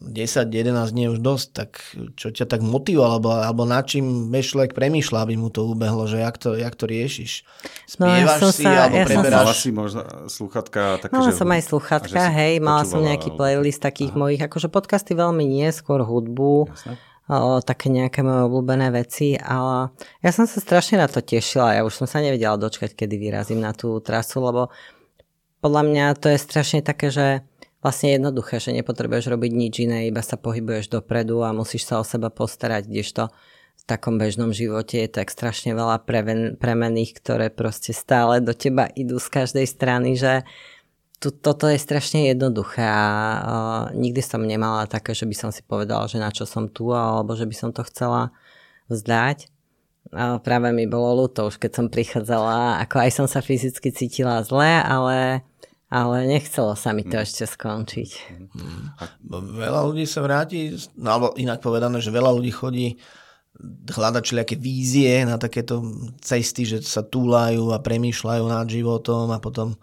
[0.00, 1.70] 10-11 dní už dosť, tak
[2.16, 6.24] čo ťa tak motivuje, alebo, alebo nad čím človek premýšľa, aby mu to ubehlo, že
[6.24, 7.44] jak to, jak to riešiš?
[7.84, 9.44] Spievaš no, ja si, sa, alebo ja preberáš?
[9.44, 10.80] Mala si možno sluchatka?
[11.04, 14.20] Také, mala že, som aj sluchatka, hej, mala som nejaký playlist takých aha.
[14.24, 16.72] mojich, akože podcasty veľmi nie, skôr hudbu.
[16.72, 16.96] Jasne
[17.30, 21.86] o, také nejaké moje obľúbené veci, ale ja som sa strašne na to tešila, ja
[21.86, 24.74] už som sa nevedela dočkať, kedy vyrazím na tú trasu, lebo
[25.62, 27.46] podľa mňa to je strašne také, že
[27.80, 32.04] vlastne jednoduché, že nepotrebuješ robiť nič iné, iba sa pohybuješ dopredu a musíš sa o
[32.04, 33.32] seba postarať, kdežto
[33.80, 38.84] v takom bežnom živote je tak strašne veľa preven, premených, ktoré proste stále do teba
[38.92, 40.44] idú z každej strany, že
[41.20, 45.60] tu, toto je strašne jednoduché a uh, nikdy som nemala také, že by som si
[45.64, 48.32] povedala, že na čo som tu alebo že by som to chcela
[48.88, 49.48] vzdať.
[50.16, 54.40] A práve mi bolo ľúto už keď som prichádzala, ako aj som sa fyzicky cítila
[54.44, 55.44] zle, ale
[55.90, 57.24] ale nechcelo sa mi to mm.
[57.26, 58.10] ešte skončiť.
[58.54, 58.82] Mm.
[59.58, 62.88] Veľa ľudí sa vráti, no alebo inak povedané, že veľa ľudí chodí
[63.90, 65.82] hľadať všelijaké vízie na takéto
[66.22, 69.74] cesty, že sa túlajú a premýšľajú nad životom a potom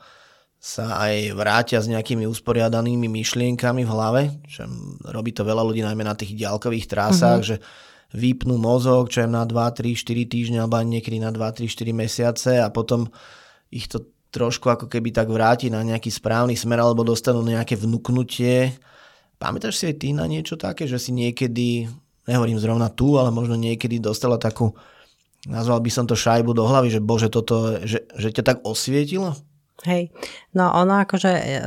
[0.58, 4.66] sa aj vrátia s nejakými usporiadanými myšlienkami v hlave, že
[5.06, 7.60] robí to veľa ľudí najmä na tých ďalkových trásach, mm-hmm.
[7.62, 11.68] že vypnú mozog, čo je na 2, 3, 4 týždne alebo niekedy na 2, 3,
[11.68, 13.12] 4 mesiace a potom
[13.70, 18.76] ich to trošku ako keby tak vráti na nejaký správny smer alebo dostanú nejaké vnúknutie.
[19.38, 21.88] Pamätáš si aj ty na niečo také, že si niekedy,
[22.26, 24.74] nehovorím zrovna tu, ale možno niekedy dostala takú,
[25.46, 29.38] nazval by som to šajbu do hlavy, že bože, toto, že, že ťa tak osvietilo?
[29.86, 30.10] Hej,
[30.58, 31.60] no ono akože e,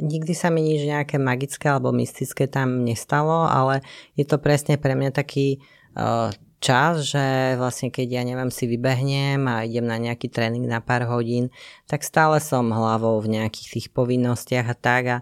[0.00, 3.84] nikdy sa mi nič nejaké magické alebo mystické tam nestalo, ale
[4.16, 5.60] je to presne pre mňa taký
[5.92, 10.82] e, čas, že vlastne keď ja neviem si vybehnem a idem na nejaký tréning na
[10.82, 11.54] pár hodín,
[11.86, 15.18] tak stále som hlavou v nejakých tých povinnostiach a tak a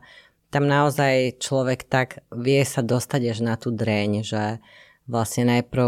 [0.49, 4.43] tam naozaj človek tak vie sa dostať až na tú dreň, že
[5.07, 5.87] vlastne najprv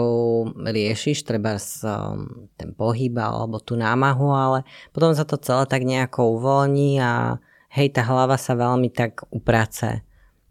[0.62, 4.58] riešiš treba um, ten pohyb alebo tú námahu, ale
[4.94, 7.42] potom sa to celé tak nejako uvoľní a
[7.74, 10.06] hej, tá hlava sa veľmi tak uprace.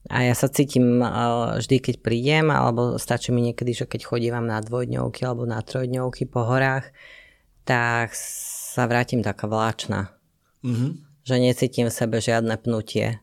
[0.08, 1.04] A ja sa cítim
[1.60, 6.32] vždy, keď prídem, alebo stačí mi niekedy, že keď chodím na dvojdňovky alebo na trojdňovky
[6.32, 6.88] po horách,
[7.68, 10.16] tak sa vrátim taká vláčna.
[10.64, 10.92] Mm-hmm.
[11.28, 13.20] Že necítim v sebe žiadne pnutie.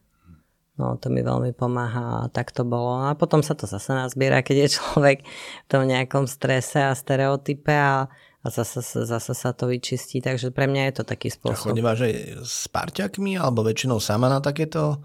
[0.74, 3.06] No to mi veľmi pomáha a tak to bolo.
[3.06, 5.24] A potom sa to zase nazbiera, keď je človek
[5.64, 8.10] v tom nejakom strese a stereotype a,
[8.42, 10.20] a zase, zase sa to vyčistí.
[10.20, 11.72] Takže pre mňa je to taký spôsob.
[11.72, 15.00] A chodívaš aj s parťakmi alebo väčšinou sama na takéto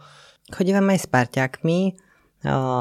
[0.49, 1.79] Chodívam aj s parťákmi,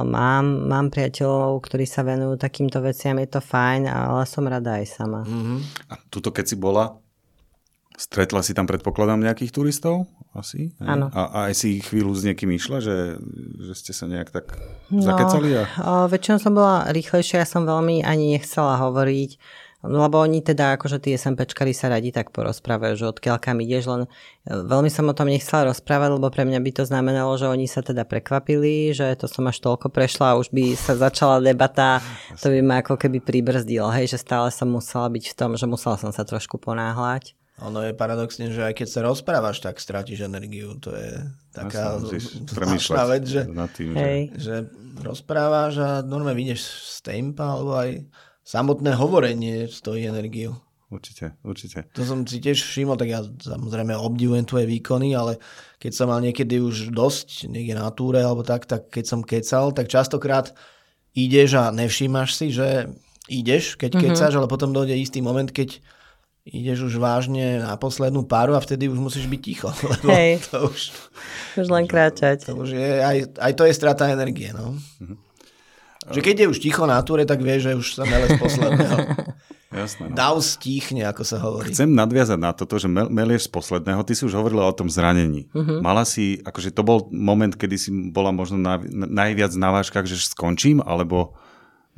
[0.07, 4.87] mám, mám priateľov, ktorí sa venujú takýmto veciam, je to fajn, ale som rada aj
[4.87, 5.26] sama.
[5.26, 5.59] Mm-hmm.
[5.90, 6.94] A tuto keď si bola,
[7.98, 10.07] stretla si tam predpokladám nejakých turistov?
[10.37, 10.70] Asi?
[10.78, 11.11] Áno.
[11.11, 13.18] A, a aj si chvíľu s niekým išla, že,
[13.59, 14.54] že ste sa nejak tak
[14.94, 15.59] no, zakecali?
[15.59, 16.07] A...
[16.07, 19.31] Väčšinou som bola rýchlejšia, ja som veľmi ani nechcela hovoriť
[19.78, 24.02] lebo oni teda, akože tí SMPčkari sa radi tak porozprávajú, že odkiaľ kam ideš, len
[24.02, 24.08] e,
[24.50, 27.78] veľmi som o tom nechcela rozprávať, lebo pre mňa by to znamenalo, že oni sa
[27.78, 32.02] teda prekvapili, že to som až toľko prešla a už by sa začala debata,
[32.42, 35.70] to by ma ako keby pribrzdilo, hej, že stále som musela byť v tom, že
[35.70, 37.38] musela som sa trošku ponáhľať.
[37.58, 40.78] Ono je paradoxne, že aj keď sa rozprávaš, tak strátiš energiu.
[40.78, 41.98] To je taká
[42.54, 43.42] zvláštna vec, že,
[43.74, 44.06] tým, že...
[44.38, 44.56] že
[45.02, 48.06] rozprávaš a normálne vyjdeš z tempa, alebo aj
[48.48, 50.56] samotné hovorenie stojí energiu.
[50.88, 51.84] Určite, určite.
[51.92, 55.37] To som si tiež všimol, tak ja samozrejme obdivujem tvoje výkony, ale
[55.76, 59.76] keď som mal niekedy už dosť, niekde na túre alebo tak, tak keď som kecal,
[59.76, 60.56] tak častokrát
[61.12, 62.88] ideš a nevšímaš si, že
[63.28, 64.16] ideš, keď mm-hmm.
[64.16, 65.76] kecáš, ale potom dojde istý moment, keď
[66.48, 69.68] ideš už vážne na poslednú páru a vtedy už musíš byť ticho.
[69.92, 70.80] Lebo Hej, to už,
[71.61, 72.48] už len kráčať.
[72.48, 74.56] To už je, aj, aj to je strata energie.
[74.56, 74.72] No.
[74.72, 75.27] Mm-hmm.
[76.06, 78.96] Že keď je už ticho na túre, tak vie, že už sa mele z posledného.
[79.68, 80.16] Jasné, no.
[80.16, 81.68] Dav stíchne, ako sa hovorí.
[81.76, 84.00] Chcem nadviazať na toto, že melieš z posledného.
[84.00, 85.52] Ty si už hovorila o tom zranení.
[85.52, 85.84] Uh-huh.
[85.84, 90.16] Mala si, akože to bol moment, kedy si bola možno na, najviac na váškach, že
[90.24, 91.37] skončím, alebo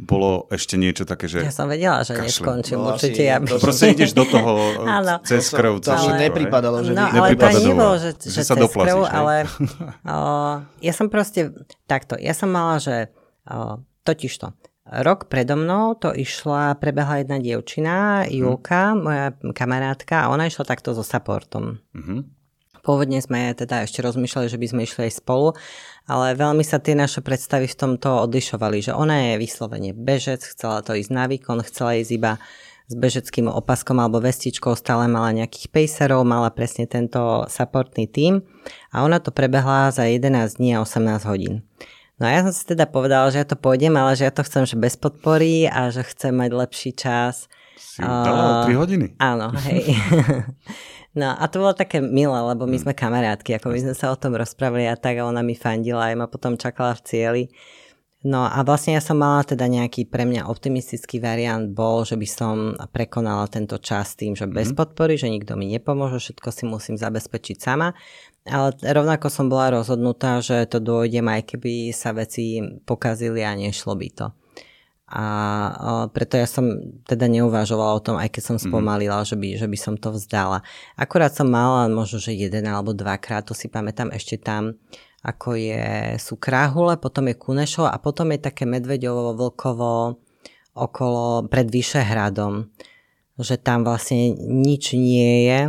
[0.01, 1.45] bolo ešte niečo také, že...
[1.45, 2.27] Ja som vedela, že kašle.
[2.27, 3.47] neskončím, no, určite ja by...
[3.61, 4.51] Proste ideš do toho
[5.29, 5.77] cez krv.
[5.85, 6.97] To, to, ale, nepripadalo, že...
[6.97, 9.45] No, ale to nebolo, že, že, že sa cez krv, ale
[10.09, 10.17] o,
[10.81, 11.53] ja som proste...
[11.85, 13.13] Takto, ja som mala, že
[13.45, 14.57] o, Totižto,
[15.05, 20.97] rok predo mnou to išla, prebehla jedna dievčina, Julka, moja kamarátka, a ona išla takto
[20.97, 21.85] so supportom.
[21.93, 22.21] Mm-hmm.
[22.81, 25.53] Pôvodne sme teda ešte rozmýšľali, že by sme išli aj spolu,
[26.09, 30.81] ale veľmi sa tie naše predstavy v tomto odlišovali, že ona je vyslovene bežec, chcela
[30.81, 32.41] to ísť na výkon, chcela ísť iba
[32.91, 38.43] s bežeckým opaskom alebo vestičkou, stále mala nejakých pacerov, mala presne tento supportný tím
[38.91, 41.63] a ona to prebehla za 11 dní a 18 hodín.
[42.21, 44.45] No a ja som si teda povedala, že ja to pôjdem, ale že ja to
[44.45, 47.49] chcem, že bez podpory a že chcem mať lepší čas.
[47.81, 49.07] Si dala 3 hodiny.
[49.17, 49.89] Áno, hej.
[51.11, 54.21] No a to bolo také milé, lebo my sme kamarátky, ako my sme sa o
[54.21, 57.45] tom rozprávali a tak a ona mi fandila aj ma potom čakala v cieli.
[58.21, 62.29] No a vlastne ja som mala teda nejaký pre mňa optimistický variant bol, že by
[62.29, 62.55] som
[62.93, 64.77] prekonala tento čas tým, že bez mhm.
[64.77, 67.97] podpory, že nikto mi nepomôže, všetko si musím zabezpečiť sama.
[68.49, 73.93] Ale rovnako som bola rozhodnutá, že to dôjdem, aj keby sa veci pokazili a nešlo
[73.93, 74.27] by to.
[75.11, 75.27] A
[76.15, 76.71] preto ja som
[77.03, 78.65] teda neuvažovala o tom, aj keď som mhm.
[78.71, 79.31] spomalila, mm-hmm.
[79.35, 80.63] že, by, že by som to vzdala.
[80.95, 84.79] Akurát som mala možno, že jeden alebo dvakrát, to si pamätám ešte tam,
[85.21, 90.17] ako je, sú Kráhule, potom je Kunešov a potom je také Medveďovo, Vlkovo
[90.73, 92.73] okolo pred Vyšehradom,
[93.37, 95.61] že tam vlastne nič nie je.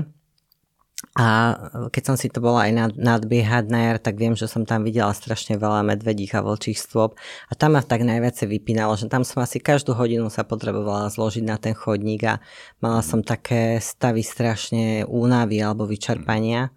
[1.11, 1.59] A
[1.91, 4.87] keď som si to bola aj nad, nadbiehať na jar, tak viem, že som tam
[4.87, 7.19] videla strašne veľa medvedích a vlčích stôp.
[7.47, 11.43] A tam ma tak najviac vypínalo, že tam som asi každú hodinu sa potrebovala zložiť
[11.43, 12.39] na ten chodník a
[12.79, 16.71] mala som také stavy strašne únavy alebo vyčerpania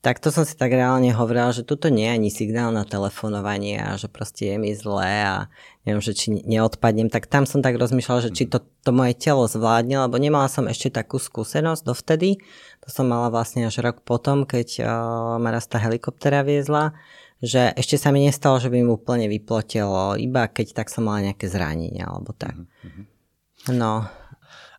[0.00, 3.76] tak to som si tak reálne hovorila, že tuto nie je ani signál na telefonovanie
[3.76, 5.36] a že proste je mi zlé a
[5.84, 9.44] neviem, že či neodpadnem, tak tam som tak rozmýšľala, že či to, to moje telo
[9.44, 12.40] zvládne, lebo nemala som ešte takú skúsenosť dovtedy,
[12.80, 14.88] to som mala vlastne až rok potom, keď uh,
[15.36, 16.96] ma raz tá helikoptera viezla,
[17.44, 21.28] že ešte sa mi nestalo, že by mi úplne vyplotilo, iba keď tak som mala
[21.28, 22.56] nejaké zranenia alebo tak.
[22.56, 23.76] Mm-hmm.
[23.76, 24.08] No.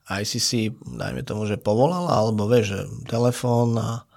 [0.10, 4.10] Aj si si, dajme tomu, že povolala, alebo vieš, že telefón a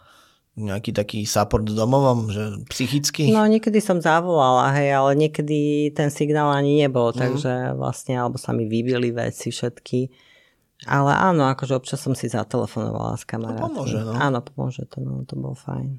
[0.55, 3.35] nejaký taký support domovom, že psychicky?
[3.35, 7.19] No niekedy som zavolala, hej, ale niekedy ten signál ani nebol, mm.
[7.19, 10.15] takže vlastne, alebo sa mi vybili veci všetky.
[10.87, 13.63] Ale áno, akože občas som si zatelefonovala s kamarátmi.
[13.63, 14.13] To pomôže, no.
[14.15, 15.99] Áno, pomôže to, no, to bolo fajn.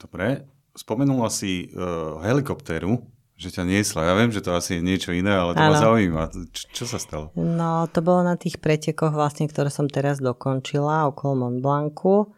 [0.00, 3.02] Dobre, spomenula si uh, helikoptéru,
[3.34, 4.08] že ťa niesla.
[4.08, 5.74] Ja viem, že to asi je niečo iné, ale to ano.
[5.74, 6.22] ma zaujíma.
[6.54, 7.34] Čo, čo sa stalo?
[7.34, 12.30] No, to bolo na tých pretekoch vlastne, ktoré som teraz dokončila okolo Mont Blancu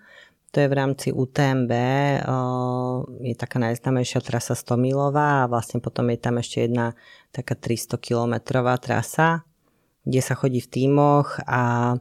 [0.57, 1.73] to je v rámci UTMB,
[3.21, 6.97] je taká najznámejšia trasa 100 milová a vlastne potom je tam ešte jedna
[7.29, 9.45] taká 300 kilometrová trasa,
[10.09, 11.92] kde sa chodí v tímoch a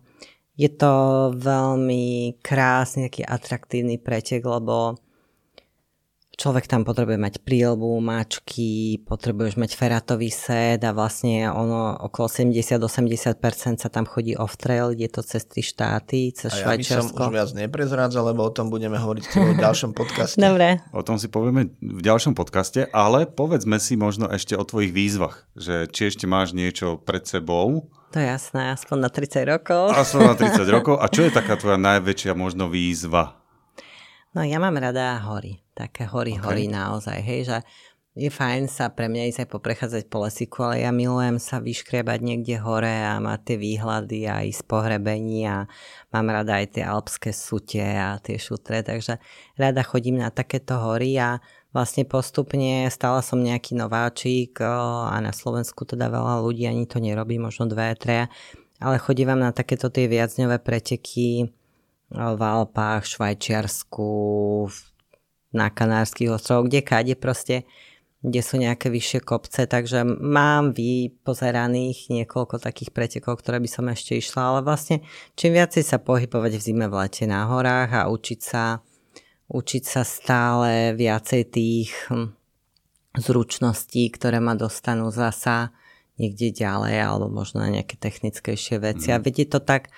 [0.55, 0.93] je to
[1.35, 5.03] veľmi krásny, taký atraktívny pretek, lebo
[6.35, 13.81] človek tam potrebuje mať prílbu, mačky, potrebuješ mať feratový set a vlastne ono okolo 70-80%
[13.81, 16.93] sa tam chodí off-trail, je to cez tri štáty, cez a Švajčiarsko.
[16.93, 20.37] ja by som už viac neprezrádzal, lebo o tom budeme hovoriť v ďalšom podcaste.
[20.37, 20.83] Dobre.
[20.91, 25.47] O tom si povieme v ďalšom podcaste, ale povedzme si možno ešte o tvojich výzvach,
[25.55, 29.91] že či ešte máš niečo pred sebou, to je jasné, aspoň na 30 rokov.
[29.91, 30.95] Aspoň na 30 rokov.
[31.03, 33.43] A čo je taká tvoja najväčšia možno výzva?
[34.35, 36.43] No ja mám rada hory také hory, okay.
[36.43, 37.57] hory naozaj, hej, že
[38.15, 42.19] je fajn sa pre mňa ísť aj poprechádzať po lesiku, ale ja milujem sa vyškriebať
[42.23, 45.67] niekde hore a mať tie výhľady a ísť po hrebení a
[46.15, 49.19] mám rada aj tie alpské sute a tie šutre, takže
[49.59, 51.43] rada chodím na takéto hory a
[51.75, 57.35] vlastne postupne stala som nejaký nováčik a na Slovensku teda veľa ľudí ani to nerobí,
[57.35, 58.31] možno dve, tre,
[58.79, 61.51] ale chodím na takéto tie viacňové preteky
[62.11, 64.09] v Alpách, Švajčiarsku,
[65.55, 67.63] na Kanárskych ostrovoch, kde káde proste,
[68.19, 74.19] kde sú nejaké vyššie kopce, takže mám vypozeraných niekoľko takých pretekov, ktoré by som ešte
[74.19, 75.05] išla, ale vlastne
[75.39, 78.81] čím viacej sa pohybovať v zime v lete na horách a učiť sa,
[79.47, 82.33] učiť sa stále viacej tých hm,
[83.21, 85.71] zručností, ktoré ma dostanú zasa
[86.17, 89.11] niekde ďalej alebo možno na nejaké technickejšie veci.
[89.11, 89.13] Mm.
[89.13, 89.23] A mhm.
[89.23, 89.93] vedieť to tak,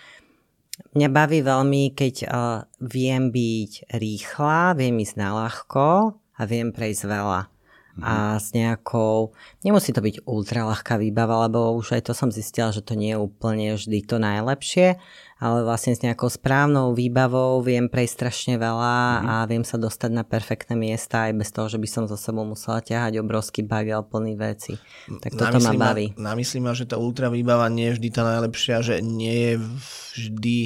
[0.94, 7.04] Mňa baví veľmi, keď uh, viem byť rýchla, viem ísť na ľahko a viem prejsť
[7.06, 7.57] veľa.
[7.98, 8.06] Mm-hmm.
[8.06, 9.34] A s nejakou,
[9.66, 13.18] nemusí to byť ultra ľahká výbava, lebo už aj to som zistila, že to nie
[13.18, 15.02] je úplne vždy to najlepšie,
[15.42, 19.30] ale vlastne s nejakou správnou výbavou viem prejsť strašne veľa mm-hmm.
[19.30, 22.46] a viem sa dostať na perfektné miesta aj bez toho, že by som za sebou
[22.46, 24.78] musela ťahať obrovský bagel plný veci.
[25.10, 26.14] Tak toto ma baví.
[26.18, 30.60] Namyslím ma, že tá ultra výbava nie je vždy tá najlepšia, že nie je vždy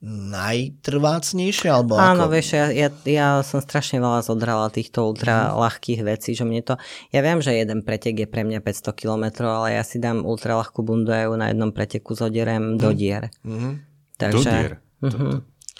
[0.00, 1.68] najtrvácnejšie?
[1.68, 2.32] Alebo Áno, ako...
[2.32, 5.60] vieš, ja, ja, ja som strašne veľa zodrala týchto ultra mm.
[5.60, 6.74] ľahkých vecí, že mne to,
[7.12, 10.56] ja viem, že jeden pretek je pre mňa 500 km, ale ja si dám ultra
[10.56, 12.80] ľahkú bundu a ju na jednom preteku zoderem mm.
[12.80, 13.28] do dier.
[13.44, 13.84] Mm.
[14.16, 14.72] Takže, do dier?
[15.00, 15.36] Mm-hmm.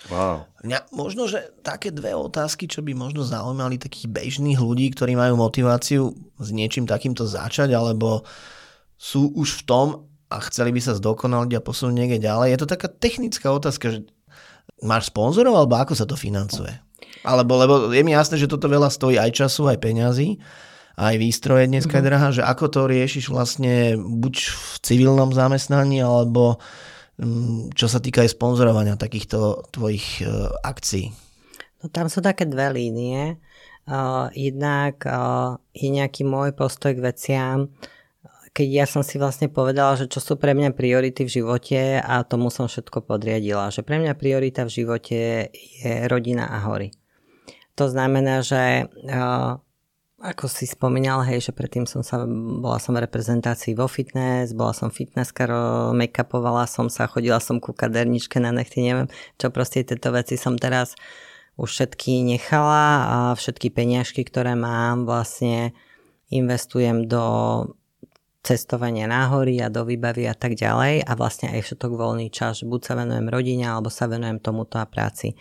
[0.08, 0.48] Wow.
[0.64, 5.36] Mňa, možno, že také dve otázky, čo by možno zaujímali takých bežných ľudí, ktorí majú
[5.36, 8.24] motiváciu s niečím takýmto začať, alebo
[8.96, 9.86] sú už v tom
[10.30, 12.54] a chceli by sa zdokonaliť a posunúť niekde ďalej.
[12.54, 13.98] Je to taká technická otázka, že
[14.80, 16.70] máš sponzorov, alebo ako sa to financuje?
[17.26, 20.38] Alebo, lebo je mi jasné, že toto veľa stojí aj času, aj peňazí,
[20.96, 22.06] aj výstroje dneska mm-hmm.
[22.06, 26.62] je drahá, že ako to riešiš vlastne buď v civilnom zamestnaní, alebo
[27.20, 30.26] Mm, čo sa týka aj sponzorovania takýchto tvojich e,
[30.64, 31.12] akcií?
[31.84, 33.36] No tam sú také dve línie.
[33.90, 37.72] Uh, jednak uh, je nejaký môj postoj k veciam,
[38.50, 42.26] keď ja som si vlastne povedala, že čo sú pre mňa priority v živote a
[42.26, 43.70] tomu som všetko podriadila.
[43.70, 45.18] Že pre mňa priorita v živote
[45.54, 46.90] je rodina a hory.
[47.78, 49.62] To znamená, že uh,
[50.20, 54.76] ako si spomínal, hej, že predtým som sa, bola som v reprezentácii vo fitness, bola
[54.76, 55.48] som fitnesska,
[55.96, 59.08] make-upovala som sa, chodila som ku kaderničke na nechty, neviem,
[59.40, 60.92] čo proste tieto veci som teraz
[61.56, 65.72] už všetky nechala a všetky peniažky, ktoré mám, vlastne
[66.28, 67.24] investujem do
[68.40, 72.64] cestovania na hory a do výbavy a tak ďalej a vlastne aj všetok voľný čas,
[72.64, 75.36] buď sa venujem rodine alebo sa venujem tomuto a práci.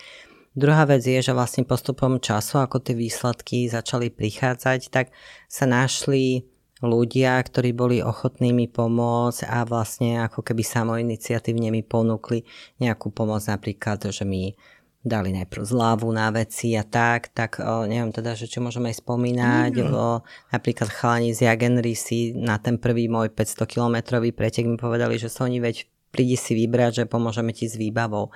[0.57, 5.15] Druhá vec je, že vlastne postupom času, ako tie výsledky začali prichádzať, tak
[5.47, 6.43] sa našli
[6.83, 12.47] ľudia, ktorí boli ochotní mi pomôcť a vlastne ako keby samoiniciatívne mi ponúkli
[12.79, 14.55] nejakú pomoc, napríklad, že mi
[14.99, 18.99] dali najprv zľavu na veci a tak, tak o, neviem teda, že čo môžeme aj
[18.99, 19.91] spomínať, mm.
[19.95, 20.19] o,
[20.51, 25.31] napríklad chalani z Jagenry si na ten prvý môj 500 kilometrový pretek mi povedali, že
[25.31, 28.35] sú oni veď prídi si vybrať, že pomôžeme ti s výbavou.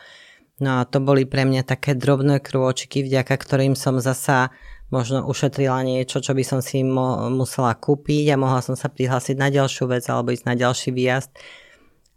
[0.62, 4.54] No a to boli pre mňa také drobné krôčiky, vďaka ktorým som zasa
[4.94, 9.36] možno ušetrila niečo, čo by som si mo- musela kúpiť a mohla som sa prihlásiť
[9.36, 11.34] na ďalšiu vec alebo ísť na ďalší výjazd.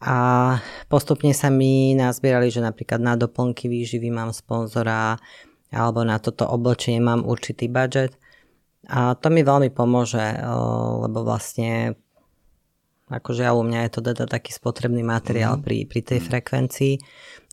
[0.01, 0.17] A
[0.93, 5.17] postupne sa mi nazbierali, že napríklad na doplnky výživy mám sponzora
[5.73, 8.15] alebo na toto oblečenie mám určitý budget.
[8.87, 10.23] A to mi veľmi pomôže,
[11.03, 11.97] lebo vlastne
[13.07, 15.63] Akože u mňa je to teda taký spotrebný materiál mm.
[15.63, 16.27] pri, pri tej mm.
[16.27, 16.95] frekvencii.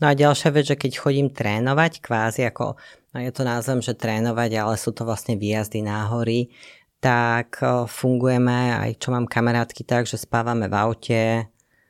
[0.01, 2.73] No a ďalšia vec, že keď chodím trénovať, kvázi ako,
[3.13, 6.49] no je to názvem, že trénovať, ale sú to vlastne výjazdy na hory,
[6.97, 11.21] tak fungujeme, aj čo mám kamarátky tak, že spávame v aute,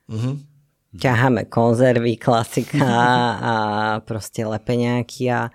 [0.10, 0.36] mm-hmm.
[0.98, 2.88] ťaháme konzervy, klasika
[3.38, 3.54] a
[4.08, 5.52] proste lepeňáky a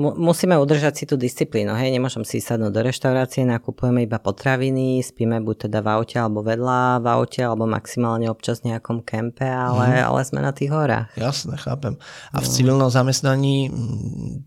[0.00, 5.44] musíme udržať si tú disciplínu, hej, nemôžem si sadnúť do reštaurácie, nakupujeme iba potraviny, spíme
[5.44, 10.00] buď teda v aute alebo vedľa v aute, alebo maximálne občas v nejakom kempe, ale,
[10.00, 10.08] hmm.
[10.08, 11.12] ale sme na tých horách.
[11.12, 12.00] Jasne, chápem.
[12.32, 12.52] A v no.
[12.56, 13.68] civilnom zamestnaní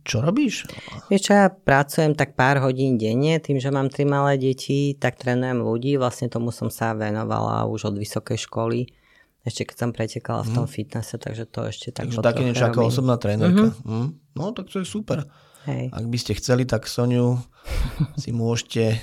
[0.02, 0.65] čo robíš?
[1.13, 5.22] Vieš čo, ja pracujem tak pár hodín denne, tým, že mám tri malé deti, tak
[5.22, 9.05] trénujem ľudí, vlastne tomu som sa venovala už od vysokej školy
[9.45, 10.73] ešte keď som pretekala v tom mm.
[10.73, 13.77] fitnesse, takže to ešte tak Takže také niečo ako osobná trénerka.
[13.77, 13.86] Mm-hmm.
[13.86, 14.08] Mm.
[14.34, 15.29] No tak to je super.
[15.69, 15.93] Hej.
[15.93, 17.38] Ak by ste chceli, tak Soniu
[18.21, 18.97] si môžete,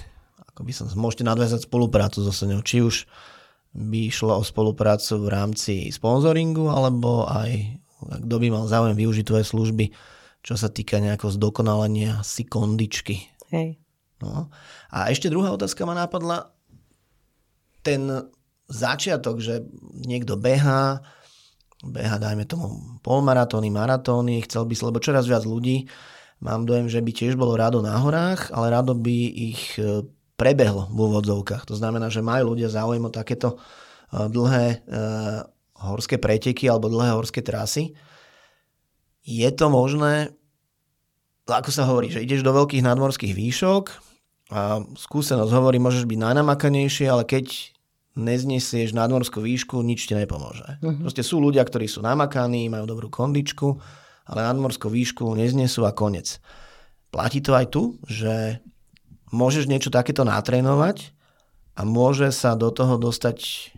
[0.50, 2.58] ako by som, môžete nadväzať spoluprácu so Soniou.
[2.58, 3.06] Či už
[3.72, 9.46] by išlo o spoluprácu v rámci sponzoringu, alebo aj kto by mal záujem využiť tvoje
[9.46, 9.94] služby,
[10.42, 13.30] čo sa týka nejakého zdokonalenia si kondičky.
[13.54, 13.78] Hej.
[14.18, 14.50] No.
[14.90, 16.50] A ešte druhá otázka ma napadla.
[17.86, 18.10] Ten
[18.68, 21.02] začiatok, že niekto beha,
[21.82, 25.90] beha, dajme tomu, polmaratóny, maratóny, chcel by si, lebo čoraz viac ľudí,
[26.42, 29.16] mám dojem, že by tiež bolo rado na horách, ale rado by
[29.54, 31.70] ich e, prebehlo v úvodzovkách.
[31.70, 34.76] To znamená, že majú ľudia záujem o takéto e, dlhé e,
[35.82, 37.94] horské preteky alebo dlhé horské trasy.
[39.22, 40.34] Je to možné,
[41.46, 43.84] ako sa hovorí, že ideš do veľkých nadmorských výšok
[44.50, 47.72] a skúsenosť hovorí, môžeš byť najnamakanejšie, ale keď
[48.12, 50.78] neznesieš nadmorskú výšku, nič ti nepomôže.
[50.84, 51.08] Uh-huh.
[51.08, 53.80] Proste sú ľudia, ktorí sú namakaní, majú dobrú kondičku,
[54.28, 56.38] ale nadmorskú výšku neznesú a konec.
[57.08, 58.60] Platí to aj tu, že
[59.32, 61.12] môžeš niečo takéto natrénovať
[61.76, 63.72] a môže sa do toho dostať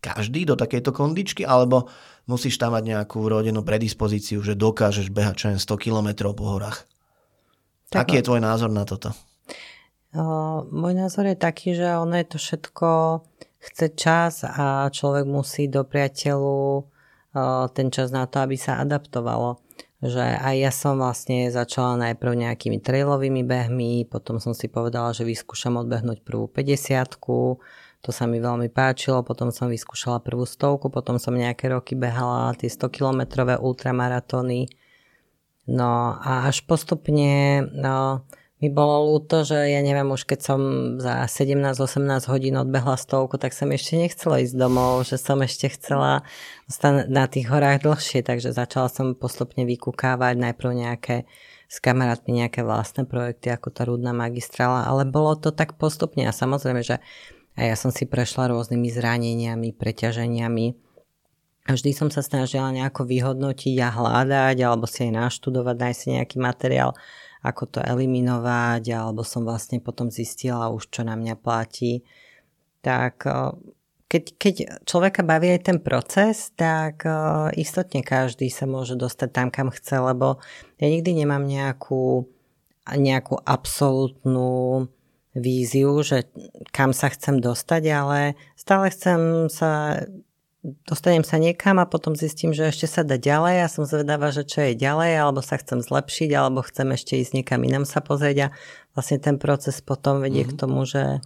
[0.00, 1.88] každý do takejto kondičky, alebo
[2.24, 6.88] musíš tam mať nejakú rodenú predispozíciu, že dokážeš behať čo 100 km po horách.
[7.92, 9.12] Tak Aký je tvoj názor na toto?
[10.14, 12.88] O, môj názor je taký, že ono je to všetko
[13.60, 16.88] chce čas a človek musí do priateľu
[17.76, 19.60] ten čas na to, aby sa adaptovalo.
[20.00, 25.28] Že aj ja som vlastne začala najprv nejakými trailovými behmi, potom som si povedala, že
[25.28, 27.20] vyskúšam odbehnúť prvú 50
[28.00, 32.56] to sa mi veľmi páčilo, potom som vyskúšala prvú stovku, potom som nejaké roky behala
[32.56, 34.72] tie 100 kilometrové ultramaratóny.
[35.68, 38.24] No a až postupne no,
[38.60, 40.60] mi bolo ľúto, že ja neviem, už keď som
[41.00, 46.28] za 17-18 hodín odbehla stovku, tak som ešte nechcela ísť domov, že som ešte chcela
[46.68, 51.16] ostať na tých horách dlhšie, takže začala som postupne vykúkávať najprv nejaké
[51.70, 56.34] s kamarátmi nejaké vlastné projekty, ako tá rúdna magistrála, ale bolo to tak postupne a
[56.34, 56.98] samozrejme, že
[57.54, 60.66] aj ja som si prešla rôznymi zraneniami, preťaženiami.
[61.68, 66.08] A vždy som sa snažila nejako vyhodnotiť a hľadať, alebo si aj naštudovať, nájsť si
[66.18, 66.90] nejaký materiál,
[67.40, 72.04] ako to eliminovať, alebo som vlastne potom zistila už, čo na mňa platí.
[72.84, 73.24] Tak
[74.10, 77.06] keď, keď človeka baví aj ten proces, tak
[77.54, 80.42] istotne každý sa môže dostať tam, kam chce, lebo
[80.82, 82.26] ja nikdy nemám nejakú,
[82.90, 84.90] nejakú absolútnu
[85.30, 86.26] víziu, že
[86.74, 90.02] kam sa chcem dostať, ale stále chcem sa
[90.62, 94.44] dostanem sa niekam a potom zistím, že ešte sa dá ďalej a som zvedáva, že
[94.44, 98.48] čo je ďalej, alebo sa chcem zlepšiť, alebo chcem ešte ísť niekam inam sa pozrieť
[98.48, 98.52] a
[98.92, 100.56] vlastne ten proces potom vedie mm-hmm.
[100.56, 101.24] k tomu, že,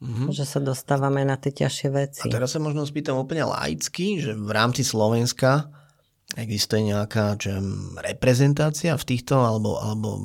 [0.00, 0.28] mm-hmm.
[0.32, 2.24] že sa dostávame na tie ťažšie veci.
[2.24, 5.68] A teraz sa možno spýtam úplne laicky, že v rámci Slovenska
[6.32, 7.52] existuje nejaká že,
[8.00, 10.16] reprezentácia v týchto, alebo, alebo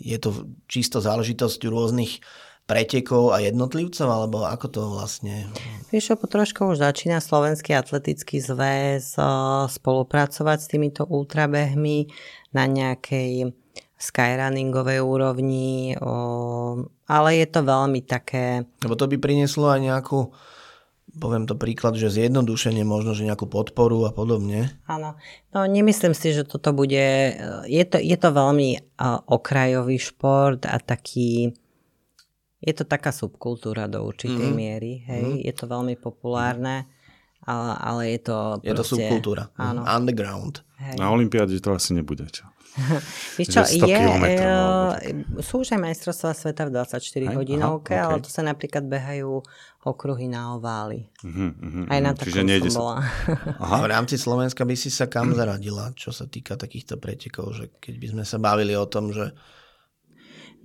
[0.00, 2.24] je to čisto záležitosť rôznych
[2.66, 5.46] pretekov a jednotlivcov, alebo ako to vlastne?
[5.94, 9.14] Vieš, po trošku už začína Slovenský atletický zväz
[9.70, 12.10] spolupracovať s týmito ultrabehmi
[12.50, 13.54] na nejakej
[13.96, 15.94] skyrunningovej úrovni,
[17.06, 18.66] ale je to veľmi také...
[18.84, 20.34] Lebo to by prinieslo aj nejakú
[21.16, 24.76] poviem to príklad, že zjednodušenie, možno, že nejakú podporu a podobne.
[24.84, 25.16] Áno,
[25.56, 27.32] no nemyslím si, že toto bude,
[27.64, 31.56] je to, je to veľmi okrajový šport a taký,
[32.66, 34.58] je to taká subkultúra do určitej mm-hmm.
[34.58, 35.46] miery, hej, mm-hmm.
[35.46, 36.90] je to veľmi populárne,
[37.46, 38.36] ale, ale je to
[38.66, 39.86] Je proste, to subkultúra, áno.
[39.86, 40.66] underground.
[40.82, 40.98] Hej.
[40.98, 42.42] Na Olympiáde to asi nebude, čo?
[43.40, 47.34] Víš čo, je, je, sú už aj majstrovstvá sveta v 24 aj?
[47.38, 48.12] hodinovke, Aha, okay.
[48.12, 49.40] ale to sa napríklad behajú
[49.86, 51.08] okruhy na ovály.
[51.24, 52.80] Uh-huh, uh-huh, aj na Čiže som sa...
[52.82, 52.96] bola.
[53.64, 53.76] Aha.
[53.80, 57.94] V rámci Slovenska by si sa kam zaradila, čo sa týka takýchto pretekov, že keď
[57.96, 59.32] by sme sa bavili o tom, že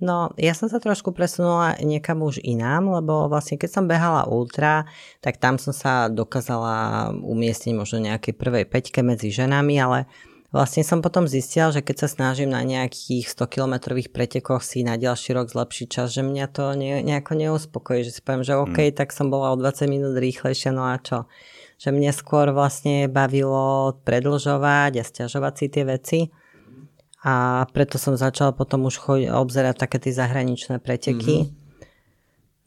[0.02, 4.90] No, ja som sa trošku presunula niekam už inám, lebo vlastne keď som behala ultra,
[5.22, 10.10] tak tam som sa dokázala umiestniť možno nejakej prvej peťke medzi ženami, ale
[10.50, 14.98] vlastne som potom zistila, že keď sa snažím na nejakých 100 kilometrových pretekoch si na
[14.98, 18.90] ďalší rok zlepšiť čas, že mňa to ne, nejako neuspokojí, že si poviem, že OK,
[18.90, 18.98] hmm.
[18.98, 21.30] tak som bola o 20 minút rýchlejšia, no a čo?
[21.78, 26.20] Že mne skôr vlastne bavilo predlžovať a stiažovať si tie veci
[27.22, 31.46] a preto som začala potom už chod- obzerať také tie zahraničné preteky.
[31.46, 31.60] Mm-hmm.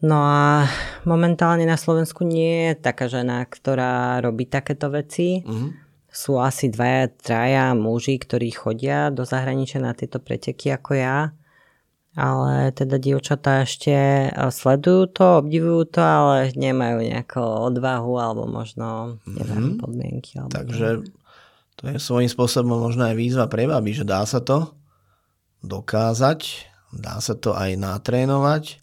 [0.08, 0.68] No a
[1.04, 5.44] momentálne na Slovensku nie je taká žena, ktorá robí takéto veci.
[5.44, 5.70] Mm-hmm.
[6.08, 11.36] Sú asi dvaja, traja muži, ktorí chodia do zahraničia na tieto preteky ako ja.
[12.16, 13.92] Ale teda dievčatá ešte
[14.32, 19.82] sledujú to, obdivujú to, ale nemajú nejakú odvahu alebo možno neviem, mm-hmm.
[19.84, 20.32] podmienky.
[20.40, 20.88] Alebo Takže
[21.76, 24.76] to je svojím spôsobom možno aj výzva pre baby, že dá sa to
[25.60, 26.40] dokázať,
[26.96, 28.80] dá sa to aj natrénovať,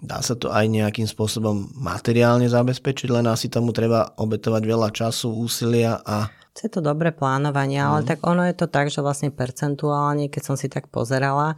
[0.00, 5.28] dá sa to aj nejakým spôsobom materiálne zabezpečiť, len asi tomu treba obetovať veľa času,
[5.36, 8.06] úsilia a Chce to dobré plánovanie, ale mm.
[8.10, 11.54] tak ono je to tak, že vlastne percentuálne, keď som si tak pozerala,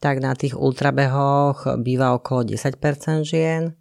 [0.00, 3.76] tak na tých ultrabehoch býva okolo 10% žien,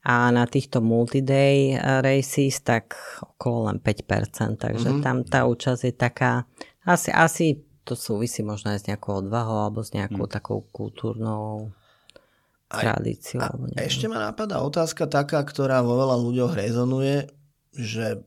[0.00, 5.04] a na týchto multi-day eh, races tak okolo len 5%, takže mm-hmm.
[5.04, 6.48] tam tá účasť je taká,
[6.88, 10.32] asi, asi to súvisí možno aj s nejakou odvahou alebo s nejakou mm.
[10.32, 11.74] takou kultúrnou
[12.70, 13.42] tradíciou.
[13.42, 17.26] A, a ešte ma napadá otázka taká, ktorá vo veľa ľuďoch rezonuje,
[17.74, 18.22] že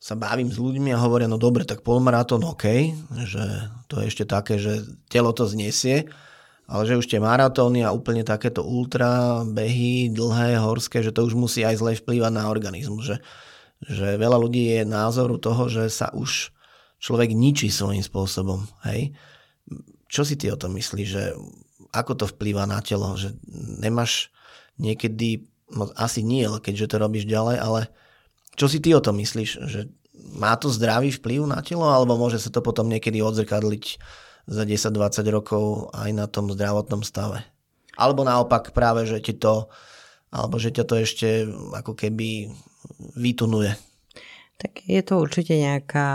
[0.00, 2.94] sa bavím s ľuďmi a hovoria, no dobre, tak polmaratón OK,
[3.26, 3.44] že
[3.90, 6.06] to je ešte také, že telo to znesie,
[6.66, 11.38] ale že už tie maratóny a úplne takéto ultra behy, dlhé, horské, že to už
[11.38, 13.06] musí aj zle vplývať na organizmus.
[13.06, 13.16] Že,
[13.86, 16.50] že veľa ľudí je názoru toho, že sa už
[16.98, 18.66] človek ničí svojím spôsobom.
[18.82, 19.14] Hej?
[20.10, 21.08] Čo si ty o tom myslíš?
[21.08, 21.24] Že
[21.94, 23.14] ako to vplýva na telo?
[23.14, 23.38] Že
[23.78, 24.34] nemáš
[24.82, 27.80] niekedy, no asi nie, keďže to robíš ďalej, ale
[28.58, 29.50] čo si ty o tom myslíš?
[29.70, 29.80] Že
[30.34, 34.02] má to zdravý vplyv na telo, alebo môže sa to potom niekedy odzrkadliť
[34.46, 37.42] za 10-20 rokov aj na tom zdravotnom stave.
[37.98, 39.66] Alebo naopak práve, že ti to,
[40.30, 41.28] alebo že ťa to ešte
[41.74, 42.50] ako keby
[43.18, 43.74] vytunuje.
[44.56, 46.08] Tak je to určite nejaká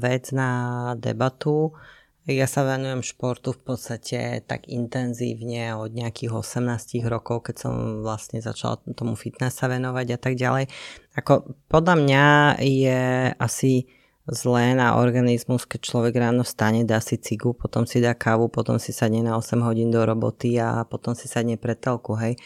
[0.00, 0.50] vec na
[0.96, 1.76] debatu.
[2.24, 8.40] Ja sa venujem športu v podstate tak intenzívne od nejakých 18 rokov, keď som vlastne
[8.40, 10.72] začala tomu fitness sa venovať a tak ďalej.
[11.20, 12.24] Ako podľa mňa
[12.64, 13.00] je
[13.36, 13.84] asi
[14.24, 18.80] zlé na organizmus, keď človek ráno stane, dá si cigu, potom si dá kávu, potom
[18.80, 22.40] si sadne na 8 hodín do roboty a potom si sadne pre telku, hej.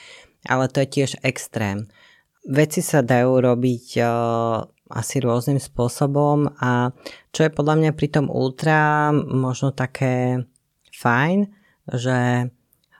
[0.46, 1.86] Ale to je tiež extrém.
[2.48, 6.90] Veci sa dajú robiť uh, asi rôznym spôsobom a
[7.30, 10.46] čo je podľa mňa pri tom ultra možno také
[10.96, 11.46] fajn,
[11.94, 12.48] že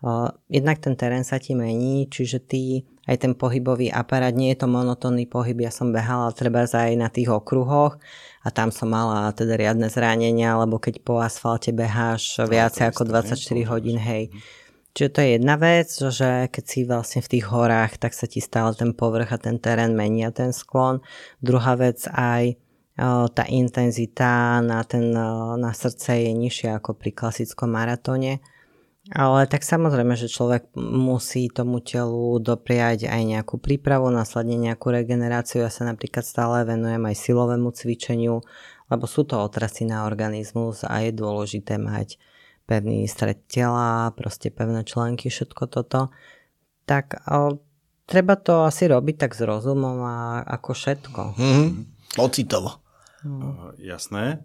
[0.04, 4.60] uh, jednak ten terén sa ti mení, čiže ty aj ten pohybový aparát, nie je
[4.60, 7.96] to monotónny pohyb, ja som behala treba aj na tých okruhoch
[8.44, 13.08] a tam som mala teda riadne zranenia, lebo keď po asfalte beháš no, viacej ako
[13.08, 14.28] 24 hodín, hej.
[14.92, 18.44] Čiže to je jedna vec, že keď si vlastne v tých horách, tak sa ti
[18.44, 21.00] stále ten povrch a ten terén menia ten sklon.
[21.38, 22.58] Druhá vec aj
[23.30, 25.14] tá intenzita na, ten,
[25.54, 28.42] na srdce je nižšia ako pri klasickom maratóne.
[29.08, 35.64] Ale tak samozrejme, že človek musí tomu telu dopriať aj nejakú prípravu, následne nejakú regeneráciu.
[35.64, 38.44] Ja sa napríklad stále venujem aj silovému cvičeniu,
[38.92, 42.20] lebo sú to otrasy na organizmus a je dôležité mať
[42.68, 46.12] pevný stred tela, proste pevné členky, všetko toto.
[46.84, 47.64] Tak o,
[48.04, 51.22] treba to asi robiť tak s rozumom a ako všetko.
[51.32, 51.68] Mm-hmm.
[52.20, 52.84] Pocitovo.
[53.24, 54.44] Uh, jasné.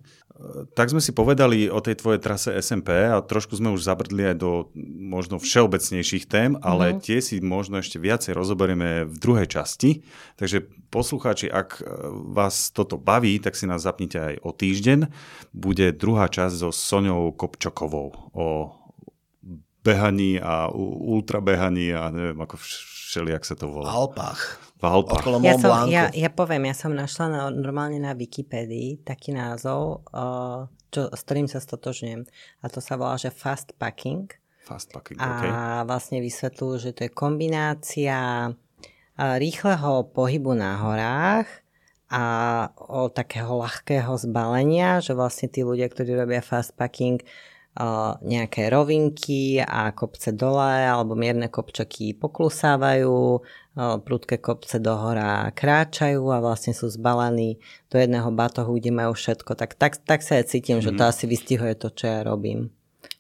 [0.74, 4.36] Tak sme si povedali o tej tvojej trase SMP a trošku sme už zabrdli aj
[4.42, 7.04] do možno všeobecnejších tém, ale mm-hmm.
[7.06, 10.02] tie si možno ešte viacej rozoberieme v druhej časti.
[10.42, 11.86] Takže poslucháči, ak
[12.34, 15.06] vás toto baví, tak si nás zapnite aj o týždeň.
[15.54, 18.46] Bude druhá časť so Soňou Kopčokovou o
[19.84, 20.72] behaní a
[21.04, 23.92] ultrabehaní a neviem ako všelijak sa to volá.
[23.92, 24.42] Alpách.
[24.80, 25.24] V Alpách.
[25.24, 30.08] Okolo ja, som, ja, ja poviem, ja som našla na, normálne na Wikipedii taký názov,
[30.12, 32.24] uh, čo, s ktorým sa stotožňujem.
[32.64, 34.32] A to sa volá, že fast packing.
[34.64, 35.52] Fast packing, a okay.
[35.84, 38.48] vlastne vysvetľujú, že to je kombinácia
[39.20, 41.48] rýchleho pohybu na horách
[42.14, 42.24] a
[42.78, 47.22] o takého ľahkého zbalenia, že vlastne tí ľudia, ktorí robia fast packing,
[48.22, 53.42] nejaké rovinky a kopce dole alebo mierne kopčaky poklusávajú,
[54.06, 57.58] prudké kopce do hora kráčajú a vlastne sú zbalení
[57.90, 59.58] do jedného batohu, kde majú všetko.
[59.58, 60.86] Tak, tak, tak sa ja cítim, mm.
[60.86, 61.10] že to mhm.
[61.10, 62.70] asi vystihuje to, čo ja robím.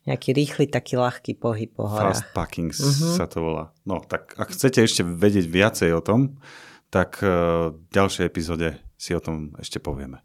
[0.03, 2.19] Nejaký rýchly, taký ľahký pohyb po horách.
[2.19, 3.15] Fast packing mm-hmm.
[3.15, 3.71] sa to volá.
[3.87, 6.43] No tak ak chcete ešte vedieť viacej o tom,
[6.91, 10.19] tak v ďalšej epizóde si o tom ešte povieme.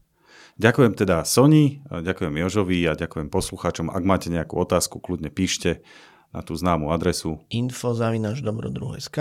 [0.59, 3.95] Ďakujem teda Soni, ďakujem Jožovi a ďakujem poslucháčom.
[3.95, 5.87] Ak máte nejakú otázku, kľudne píšte
[6.35, 9.19] na tú známu adresu info.dobrodruh.sk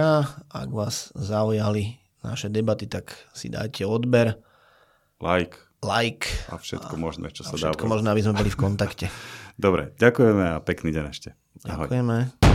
[0.50, 4.42] Ak vás zaujali naše debaty, tak si dajte odber.
[5.22, 5.62] Like.
[5.86, 6.26] Like.
[6.50, 7.70] A všetko a, možné, čo sa dá.
[7.70, 9.06] Všetko možné, aby sme boli v kontakte.
[9.62, 11.38] Dobre, ďakujeme a pekný deň ešte.
[11.70, 11.86] Ahoj.
[11.86, 12.47] Ďakujeme.